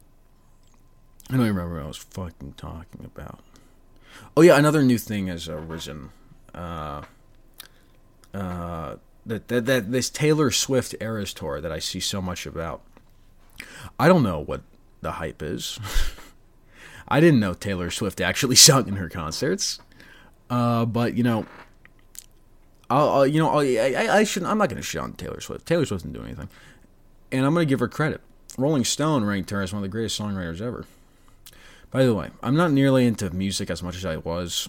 [1.29, 3.39] I don't even remember what I was fucking talking about.
[4.37, 6.11] Oh yeah, another new thing has arisen.
[6.53, 7.01] Uh,
[8.35, 12.81] uh, that, that that this Taylor Swift Eras tour that I see so much about.
[13.99, 14.61] I don't know what
[15.01, 15.79] the hype is.
[17.07, 19.79] I didn't know Taylor Swift actually sung in her concerts,
[20.51, 21.47] uh, but you know,
[22.91, 24.51] I'll, I'll you know I'll, I I shouldn't.
[24.51, 25.65] I'm not going to shit on Taylor Swift.
[25.65, 26.49] Taylor Swift didn't do anything,
[27.31, 28.21] and I'm going to give her credit.
[28.57, 30.85] Rolling Stone ranked her as one of the greatest songwriters ever.
[31.91, 34.67] By the way, I'm not nearly into music as much as I was.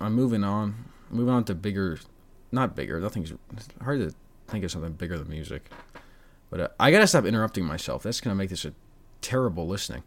[0.00, 0.84] I'm moving on.
[1.10, 1.98] Moving on to bigger
[2.52, 3.00] not bigger.
[3.00, 3.32] Nothing's
[3.82, 4.14] hard to
[4.46, 5.70] think of something bigger than music.
[6.50, 8.02] But uh, I gotta stop interrupting myself.
[8.02, 8.72] That's gonna make this a
[9.20, 10.02] terrible listening.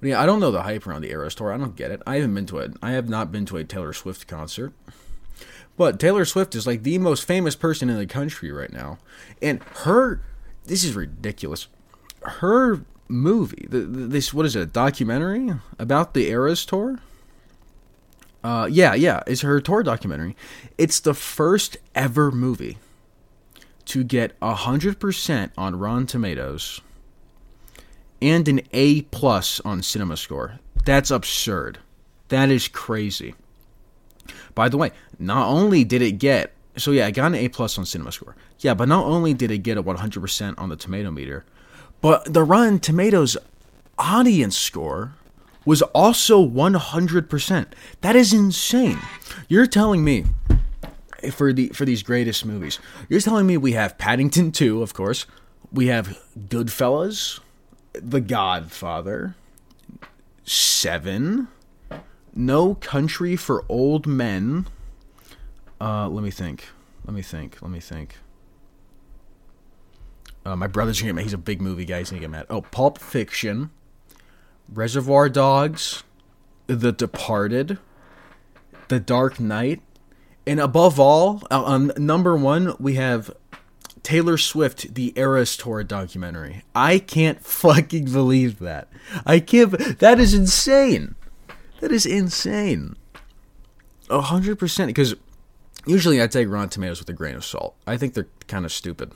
[0.00, 1.52] But yeah, I don't know the hype around the Eras tour.
[1.52, 2.02] I don't get it.
[2.06, 2.72] I haven't been to it.
[2.82, 4.72] I have not been to a Taylor Swift concert.
[5.76, 8.98] But Taylor Swift is like the most famous person in the country right now,
[9.40, 10.22] and her.
[10.64, 11.68] This is ridiculous.
[12.22, 14.62] Her movie, the, this what is it?
[14.62, 17.00] A documentary about the Eras tour.
[18.44, 20.36] Uh, yeah, yeah, it's her tour documentary.
[20.78, 22.78] It's the first ever movie
[23.86, 26.80] to get hundred percent on Rotten Tomatoes
[28.20, 30.58] and an A plus on CinemaScore.
[30.84, 31.78] That's absurd.
[32.28, 33.34] That is crazy.
[34.54, 37.78] By the way, not only did it get so yeah, I got an A plus
[37.78, 38.34] on CinemaScore.
[38.60, 41.42] Yeah, but not only did it get a 100% on the Tomatometer,
[42.00, 43.36] but the Rotten Tomatoes
[43.98, 45.14] audience score
[45.64, 47.66] was also 100%.
[48.00, 48.98] That is insane.
[49.48, 50.24] You're telling me
[51.30, 52.78] for the for these greatest movies.
[53.08, 55.26] You're telling me we have Paddington 2, of course.
[55.70, 57.40] We have Goodfellas,
[57.94, 59.36] The Godfather,
[60.44, 61.48] 7,
[62.34, 64.66] No Country for Old Men.
[65.82, 66.68] Uh, let me think.
[67.04, 67.60] Let me think.
[67.60, 68.18] Let me think.
[70.46, 71.22] Uh, my brother's gonna get mad.
[71.22, 71.98] He's a big movie guy.
[71.98, 72.46] He's gonna get mad.
[72.48, 73.70] Oh, Pulp Fiction,
[74.72, 76.04] Reservoir Dogs,
[76.68, 77.78] The Departed,
[78.86, 79.82] The Dark Knight,
[80.46, 83.32] and above all, uh, on number one, we have
[84.04, 86.62] Taylor Swift, the Eras Tour documentary.
[86.76, 88.88] I can't fucking believe that.
[89.26, 89.98] I can't.
[89.98, 91.16] That is insane.
[91.80, 92.94] That is insane.
[94.08, 94.86] A hundred percent.
[94.88, 95.16] Because
[95.86, 97.74] usually I take Rotten Tomatoes with a grain of salt.
[97.86, 99.12] I think they're kind of stupid.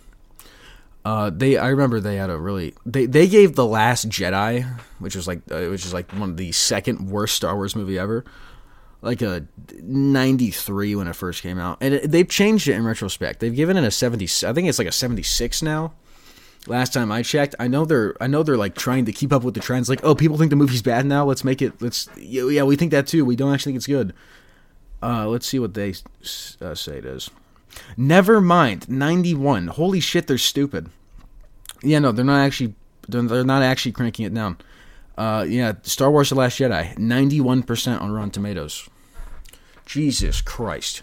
[1.05, 4.64] Uh, they I remember they had a really they they gave the Last Jedi,
[4.99, 7.97] which was like uh, which is like one of the second worst Star Wars movie
[7.97, 8.25] ever,
[9.03, 9.47] like a
[9.81, 13.39] 93 when it first came out, and it, they've changed it in retrospect.
[13.39, 14.25] They've given it a 70.
[14.25, 15.93] I think it's like a 76 now.
[16.67, 19.45] Last time I checked, I know they're I know they're like trying to keep up
[19.45, 19.89] with the trends.
[19.89, 21.25] Like, oh, people think the movie's bad now.
[21.25, 21.81] Let's make it.
[21.81, 23.25] Let's yeah, we think that too.
[23.25, 24.12] We don't actually think it's good.
[25.07, 25.95] Uh, let's see what they
[26.61, 27.31] uh, say it is.
[27.97, 29.69] Never mind, 91.
[29.69, 30.89] Holy shit, they're stupid.
[31.81, 32.75] Yeah, no, they're not actually
[33.09, 34.59] they're, they're not actually cranking it down.
[35.17, 38.89] Uh, yeah, Star Wars: The Last Jedi, 91% on Rotten Tomatoes.
[39.85, 41.03] Jesus Christ.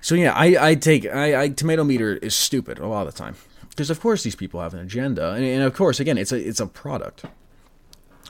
[0.00, 3.18] So yeah, I, I take I, I tomato meter is stupid a lot of the
[3.18, 3.36] time
[3.70, 6.36] because of course these people have an agenda, and, and of course again it's a
[6.36, 7.24] it's a product.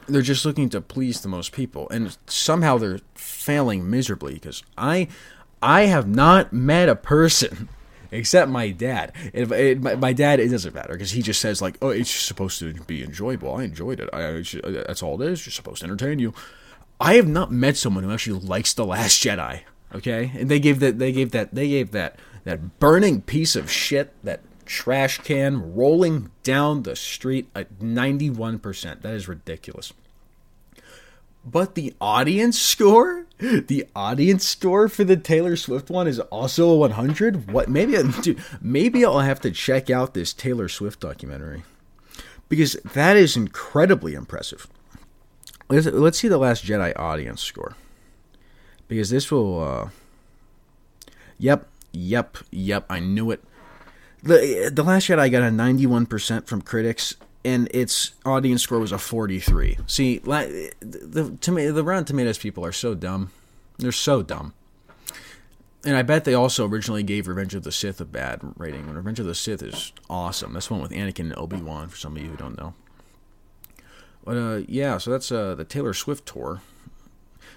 [0.07, 5.09] They're just looking to please the most people, and somehow they're failing miserably because I
[5.63, 7.69] I have not met a person
[8.11, 9.13] except my dad.
[9.33, 12.11] If it, my, my, dad, it doesn't matter because he just says like, "Oh, it's
[12.11, 14.09] supposed to be enjoyable." I enjoyed it.
[14.13, 15.47] I, I uh, that's all it is.
[15.47, 16.35] You're supposed to entertain you.
[17.01, 19.63] I have not met someone who actually likes the Last Jedi.
[19.95, 23.71] Okay, and they gave that they gave that they gave that that burning piece of
[23.71, 24.41] shit that
[24.73, 29.03] trash can rolling down the street at 91%.
[29.03, 29.93] That is ridiculous.
[31.45, 36.77] But the audience score, the audience score for the Taylor Swift one is also a
[36.77, 37.51] 100.
[37.51, 37.69] What?
[37.69, 41.65] Maybe, dude, maybe I'll have to check out this Taylor Swift documentary
[42.49, 44.67] because that is incredibly impressive.
[45.69, 47.77] Let's, let's see the Last Jedi audience score
[48.89, 49.63] because this will.
[49.63, 49.89] Uh,
[51.39, 52.87] yep, yep, yep.
[52.89, 53.45] I knew it.
[54.23, 58.99] The The Last Jedi got a 91% from critics and its audience score was a
[58.99, 59.79] 43.
[59.87, 63.33] See, the, the, the Rotten Tomatoes people are so dumb.
[63.79, 64.55] They're so dumb.
[65.85, 68.87] And I bet they also originally gave Revenge of the Sith a bad rating.
[68.87, 70.53] When Revenge of the Sith is awesome.
[70.53, 71.89] That's one with Anakin and Obi Wan.
[71.89, 72.75] For some of you who don't know.
[74.25, 76.61] But uh, yeah, so that's uh, the Taylor Swift tour.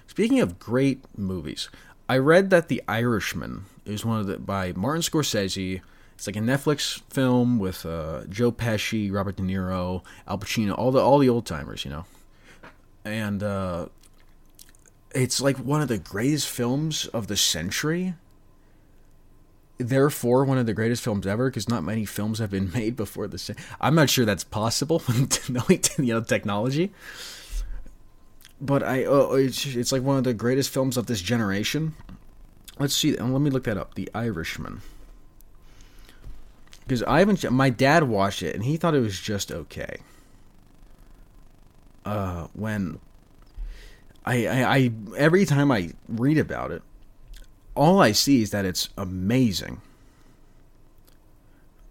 [0.08, 1.68] Speaking of great movies,
[2.08, 5.80] I read that The Irishman is one of the by Martin Scorsese
[6.16, 10.90] it's like a Netflix film with uh, Joe Pesci, Robert De Niro, Al Pacino, all
[10.90, 12.06] the all the old timers, you know.
[13.04, 13.88] And uh,
[15.14, 18.14] it's like one of the greatest films of the century.
[19.76, 23.28] Therefore, one of the greatest films ever, because not many films have been made before
[23.28, 23.50] this.
[23.78, 25.02] I'm not sure that's possible,
[25.50, 26.94] knowing you know technology.
[28.58, 31.94] But I, oh, it's it's like one of the greatest films of this generation.
[32.78, 33.14] Let's see.
[33.14, 33.96] Let me look that up.
[33.96, 34.80] The Irishman
[36.86, 37.50] because I haven't.
[37.50, 39.98] My dad watched it and he thought it was just okay.
[42.04, 43.00] Uh, when
[44.24, 46.82] I, I, I every time I read about it,
[47.74, 49.80] all I see is that it's amazing.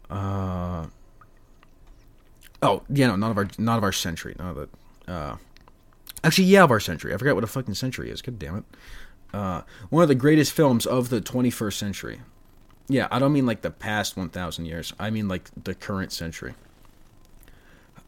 [0.10, 0.88] Uh,
[2.62, 5.12] oh yeah, no, none of our none of our century, none of the.
[5.12, 5.38] Uh,
[6.24, 7.14] actually, yeah, of our century.
[7.14, 8.22] I forgot what a fucking century is.
[8.22, 8.64] God damn it.
[9.34, 12.22] Uh, one of the greatest films of the 21st century.
[12.88, 14.94] Yeah, I don't mean like the past 1,000 years.
[15.00, 16.54] I mean like the current century.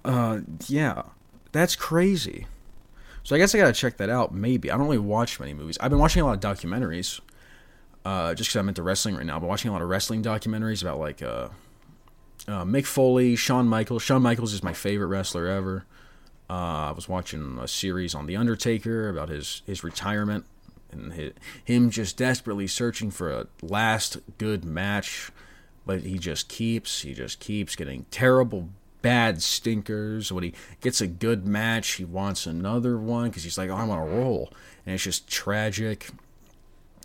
[0.06, 1.04] Uh, yeah,
[1.52, 2.46] that's crazy.
[3.24, 4.34] So I guess I gotta check that out.
[4.34, 5.78] Maybe I don't really watch many movies.
[5.82, 7.20] I've been watching a lot of documentaries.
[8.06, 10.82] Uh, just because I'm into wrestling right now, I've watching a lot of wrestling documentaries
[10.82, 11.50] about like uh,
[12.48, 14.02] uh, Mick Foley, Shawn Michaels.
[14.02, 15.86] Shawn Michaels is my favorite wrestler ever.
[16.50, 20.46] Uh, I was watching a series on The Undertaker about his his retirement
[20.92, 21.34] and
[21.64, 25.32] him just desperately searching for a last good match,
[25.86, 28.70] but he just keeps he just keeps getting terrible
[29.02, 30.32] bad stinkers.
[30.32, 33.90] When he gets a good match, he wants another one because he's like, oh, I'm
[33.90, 34.52] on a roll,
[34.86, 36.10] and it's just tragic.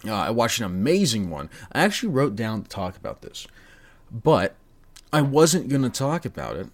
[0.07, 1.49] Uh, I watched an amazing one.
[1.71, 3.47] I actually wrote down to talk about this,
[4.11, 4.57] but
[5.13, 6.69] I wasn't going to talk about it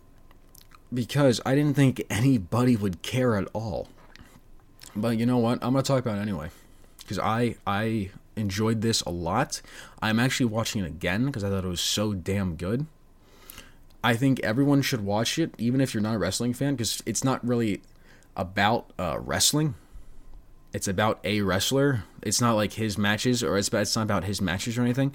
[0.94, 3.88] because I didn't think anybody would care at all.
[4.96, 5.58] But you know what?
[5.62, 6.48] I'm going to talk about it anyway
[7.08, 9.62] because I I enjoyed this a lot.
[10.02, 12.86] I'm actually watching it again because I thought it was so damn good.
[14.04, 17.24] I think everyone should watch it, even if you're not a wrestling fan, because it's
[17.24, 17.80] not really
[18.36, 19.74] about uh, wrestling.
[20.72, 22.04] It's about a wrestler.
[22.22, 25.14] It's not like his matches, or it's, it's not about his matches or anything.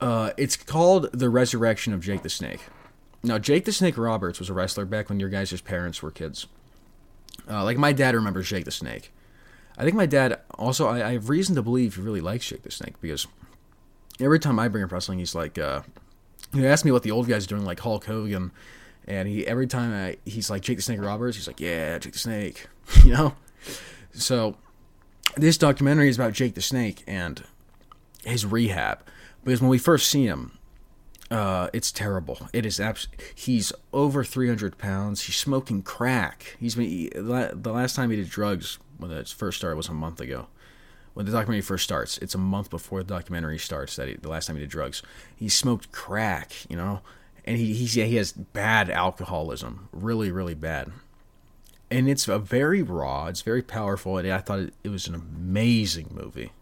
[0.00, 2.60] Uh, it's called The Resurrection of Jake the Snake.
[3.22, 6.46] Now, Jake the Snake Roberts was a wrestler back when your guys' parents were kids.
[7.50, 9.12] Uh, like my dad remembers Jake the Snake.
[9.80, 10.88] I think my dad also.
[10.88, 13.26] I, I, have reason to believe he really likes Jake the Snake because
[14.20, 15.80] every time I bring up wrestling, he's like, uh,
[16.52, 18.52] he asked me what the old guys are doing, like Hulk Hogan,
[19.06, 22.12] and he every time I, he's like Jake the Snake Roberts, he's like, yeah, Jake
[22.12, 22.66] the Snake,
[23.06, 23.34] you know.
[24.12, 24.58] So
[25.36, 27.42] this documentary is about Jake the Snake and
[28.22, 29.02] his rehab
[29.42, 30.58] because when we first see him,
[31.30, 32.50] uh, it's terrible.
[32.52, 35.22] It is abs- He's over 300 pounds.
[35.22, 36.58] He's smoking crack.
[36.60, 39.92] He's been he, the last time he did drugs when it first started was a
[39.92, 40.46] month ago
[41.14, 42.18] when the documentary first starts.
[42.18, 45.02] It's a month before the documentary starts that he, the last time he did drugs.
[45.34, 47.00] He smoked crack, you know,
[47.44, 50.90] and he he's, yeah, he has bad alcoholism, really really bad.
[51.90, 55.14] And it's a very raw, it's very powerful, and I thought it, it was an
[55.14, 56.52] amazing movie,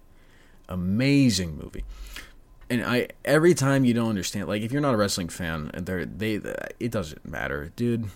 [0.68, 1.84] amazing movie.
[2.70, 6.04] And I every time you don't understand, like if you're not a wrestling fan, they
[6.04, 8.10] they it doesn't matter, dude.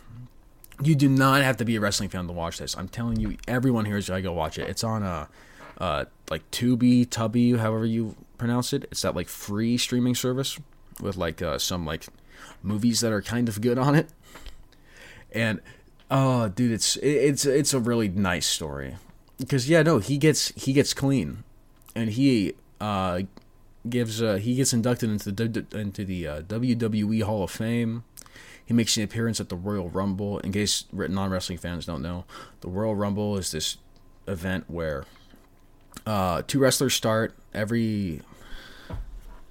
[0.81, 2.77] You do not have to be a wrestling fan to watch this.
[2.77, 4.69] I'm telling you, everyone here is to go watch it.
[4.69, 5.27] It's on a uh,
[5.79, 8.85] uh, like Tubi, Tubby, however you pronounce it.
[8.91, 10.59] It's that like free streaming service
[11.01, 12.07] with like uh, some like
[12.63, 14.09] movies that are kind of good on it.
[15.33, 15.61] And
[16.11, 18.97] oh, dude, it's it's it's a really nice story
[19.39, 21.45] because yeah, no, he gets he gets clean,
[21.95, 23.23] and he uh,
[23.89, 28.05] gives uh, he gets inducted into the into the uh, WWE Hall of Fame.
[28.65, 30.39] He makes an appearance at the Royal Rumble.
[30.41, 32.25] In case non wrestling fans don't know,
[32.61, 33.77] the Royal Rumble is this
[34.27, 35.05] event where
[36.07, 38.21] uh, two wrestlers start every.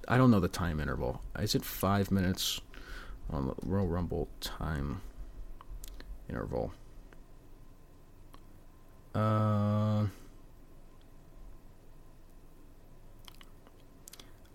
[0.08, 1.22] I don't know the time interval.
[1.38, 2.60] Is it five minutes
[3.30, 5.00] on the Royal Rumble time
[6.28, 6.72] interval?
[9.14, 10.06] Uh,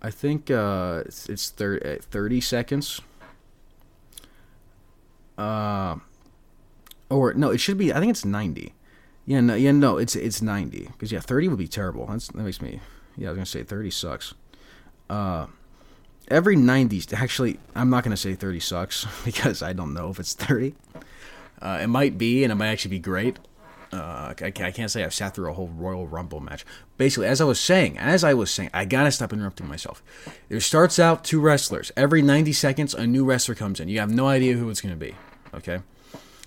[0.01, 3.01] I think uh, it's, it's 30, 30 seconds.
[5.37, 5.97] Uh,
[7.09, 7.93] or no, it should be.
[7.93, 8.73] I think it's ninety.
[9.25, 12.05] Yeah, no, yeah, no, it's it's ninety because yeah, thirty would be terrible.
[12.07, 12.79] That's, that makes me.
[13.15, 14.33] Yeah, I was gonna say thirty sucks.
[15.09, 15.47] Uh,
[16.27, 17.01] every ninety.
[17.13, 20.75] Actually, I'm not gonna say thirty sucks because I don't know if it's thirty.
[21.61, 23.39] Uh, it might be, and it might actually be great.
[23.91, 26.65] Uh, I, I can't say I've sat through a whole Royal Rumble match.
[26.97, 30.03] Basically, as I was saying, as I was saying, I gotta stop interrupting myself.
[30.49, 31.91] There starts out two wrestlers.
[31.95, 33.87] Every 90 seconds, a new wrestler comes in.
[33.87, 35.15] You have no idea who it's gonna be.
[35.53, 35.79] Okay.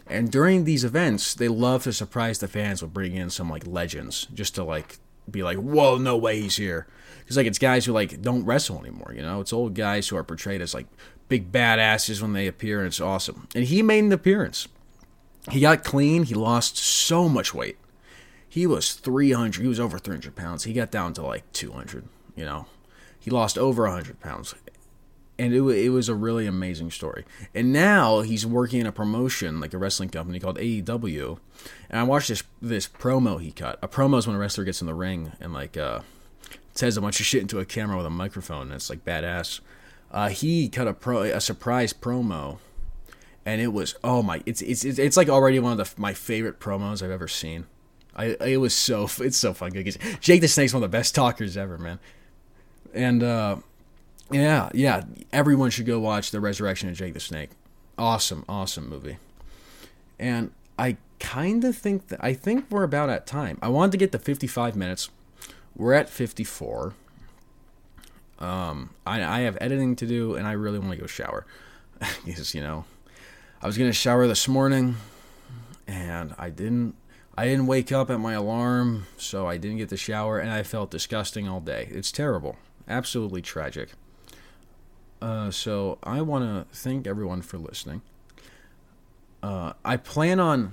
[0.06, 3.66] And during these events, they love to surprise the fans with bringing in some like
[3.66, 4.98] legends just to like
[5.30, 6.86] be like, whoa, no way he's here.
[7.20, 9.40] Because like it's guys who like don't wrestle anymore, you know.
[9.40, 10.86] It's old guys who are portrayed as like
[11.28, 13.46] big badasses when they appear, and it's awesome.
[13.54, 14.66] And he made an appearance.
[15.50, 16.24] He got clean.
[16.24, 17.78] He lost so much weight.
[18.48, 19.62] He was 300.
[19.62, 20.64] He was over 300 pounds.
[20.64, 22.08] He got down to like 200.
[22.34, 22.66] You know,
[23.18, 24.54] he lost over 100 pounds
[25.40, 27.24] and it, it was a really amazing story.
[27.54, 31.38] And now he's working in a promotion, like a wrestling company called AEW.
[31.88, 33.78] And I watched this this promo he cut.
[33.82, 36.00] A promo is when a wrestler gets in the ring and like uh,
[36.74, 39.60] says a bunch of shit into a camera with a microphone, and it's like badass.
[40.12, 42.58] Uh, he cut a pro a surprise promo,
[43.46, 46.60] and it was oh my, it's it's it's like already one of the, my favorite
[46.60, 47.66] promos I've ever seen.
[48.14, 49.72] I it was so it's so fun.
[50.20, 51.98] Jake the Snake's one of the best talkers ever, man.
[52.92, 53.56] And uh,
[54.30, 55.02] yeah, yeah.
[55.32, 57.50] Everyone should go watch The Resurrection of Jake the Snake.
[57.98, 59.18] Awesome, awesome movie.
[60.18, 63.58] And I kind of think that I think we're about at time.
[63.62, 65.10] I wanted to get to 55 minutes.
[65.76, 66.94] We're at 54.
[68.38, 71.44] Um, I, I have editing to do, and I really want to go shower
[72.24, 72.84] because you know
[73.62, 74.96] I was gonna shower this morning,
[75.86, 76.94] and I didn't.
[77.36, 80.62] I didn't wake up at my alarm, so I didn't get the shower, and I
[80.62, 81.88] felt disgusting all day.
[81.90, 82.56] It's terrible,
[82.88, 83.90] absolutely tragic.
[85.20, 88.02] Uh, so I want to thank everyone for listening.
[89.42, 90.72] Uh, I plan on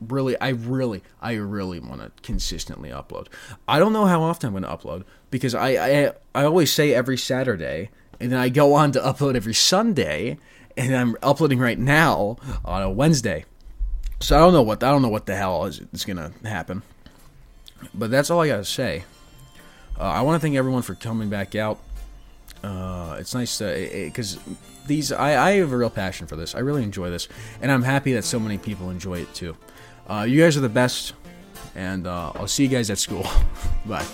[0.00, 3.26] really, I really, I really want to consistently upload.
[3.66, 6.94] I don't know how often I'm going to upload because I, I, I always say
[6.94, 7.90] every Saturday,
[8.20, 10.38] and then I go on to upload every Sunday,
[10.76, 13.44] and I'm uploading right now on a Wednesday.
[14.20, 16.32] So I don't know what I don't know what the hell is, is going to
[16.48, 16.82] happen.
[17.94, 19.04] But that's all I got to say.
[19.98, 21.78] Uh, I want to thank everyone for coming back out.
[22.62, 24.38] Uh, it's nice because
[24.86, 26.54] these I, I have a real passion for this.
[26.54, 27.28] I really enjoy this,
[27.60, 29.56] and I'm happy that so many people enjoy it too.
[30.08, 31.12] Uh, you guys are the best,
[31.74, 33.26] and uh, I'll see you guys at school.
[33.86, 34.06] Bye.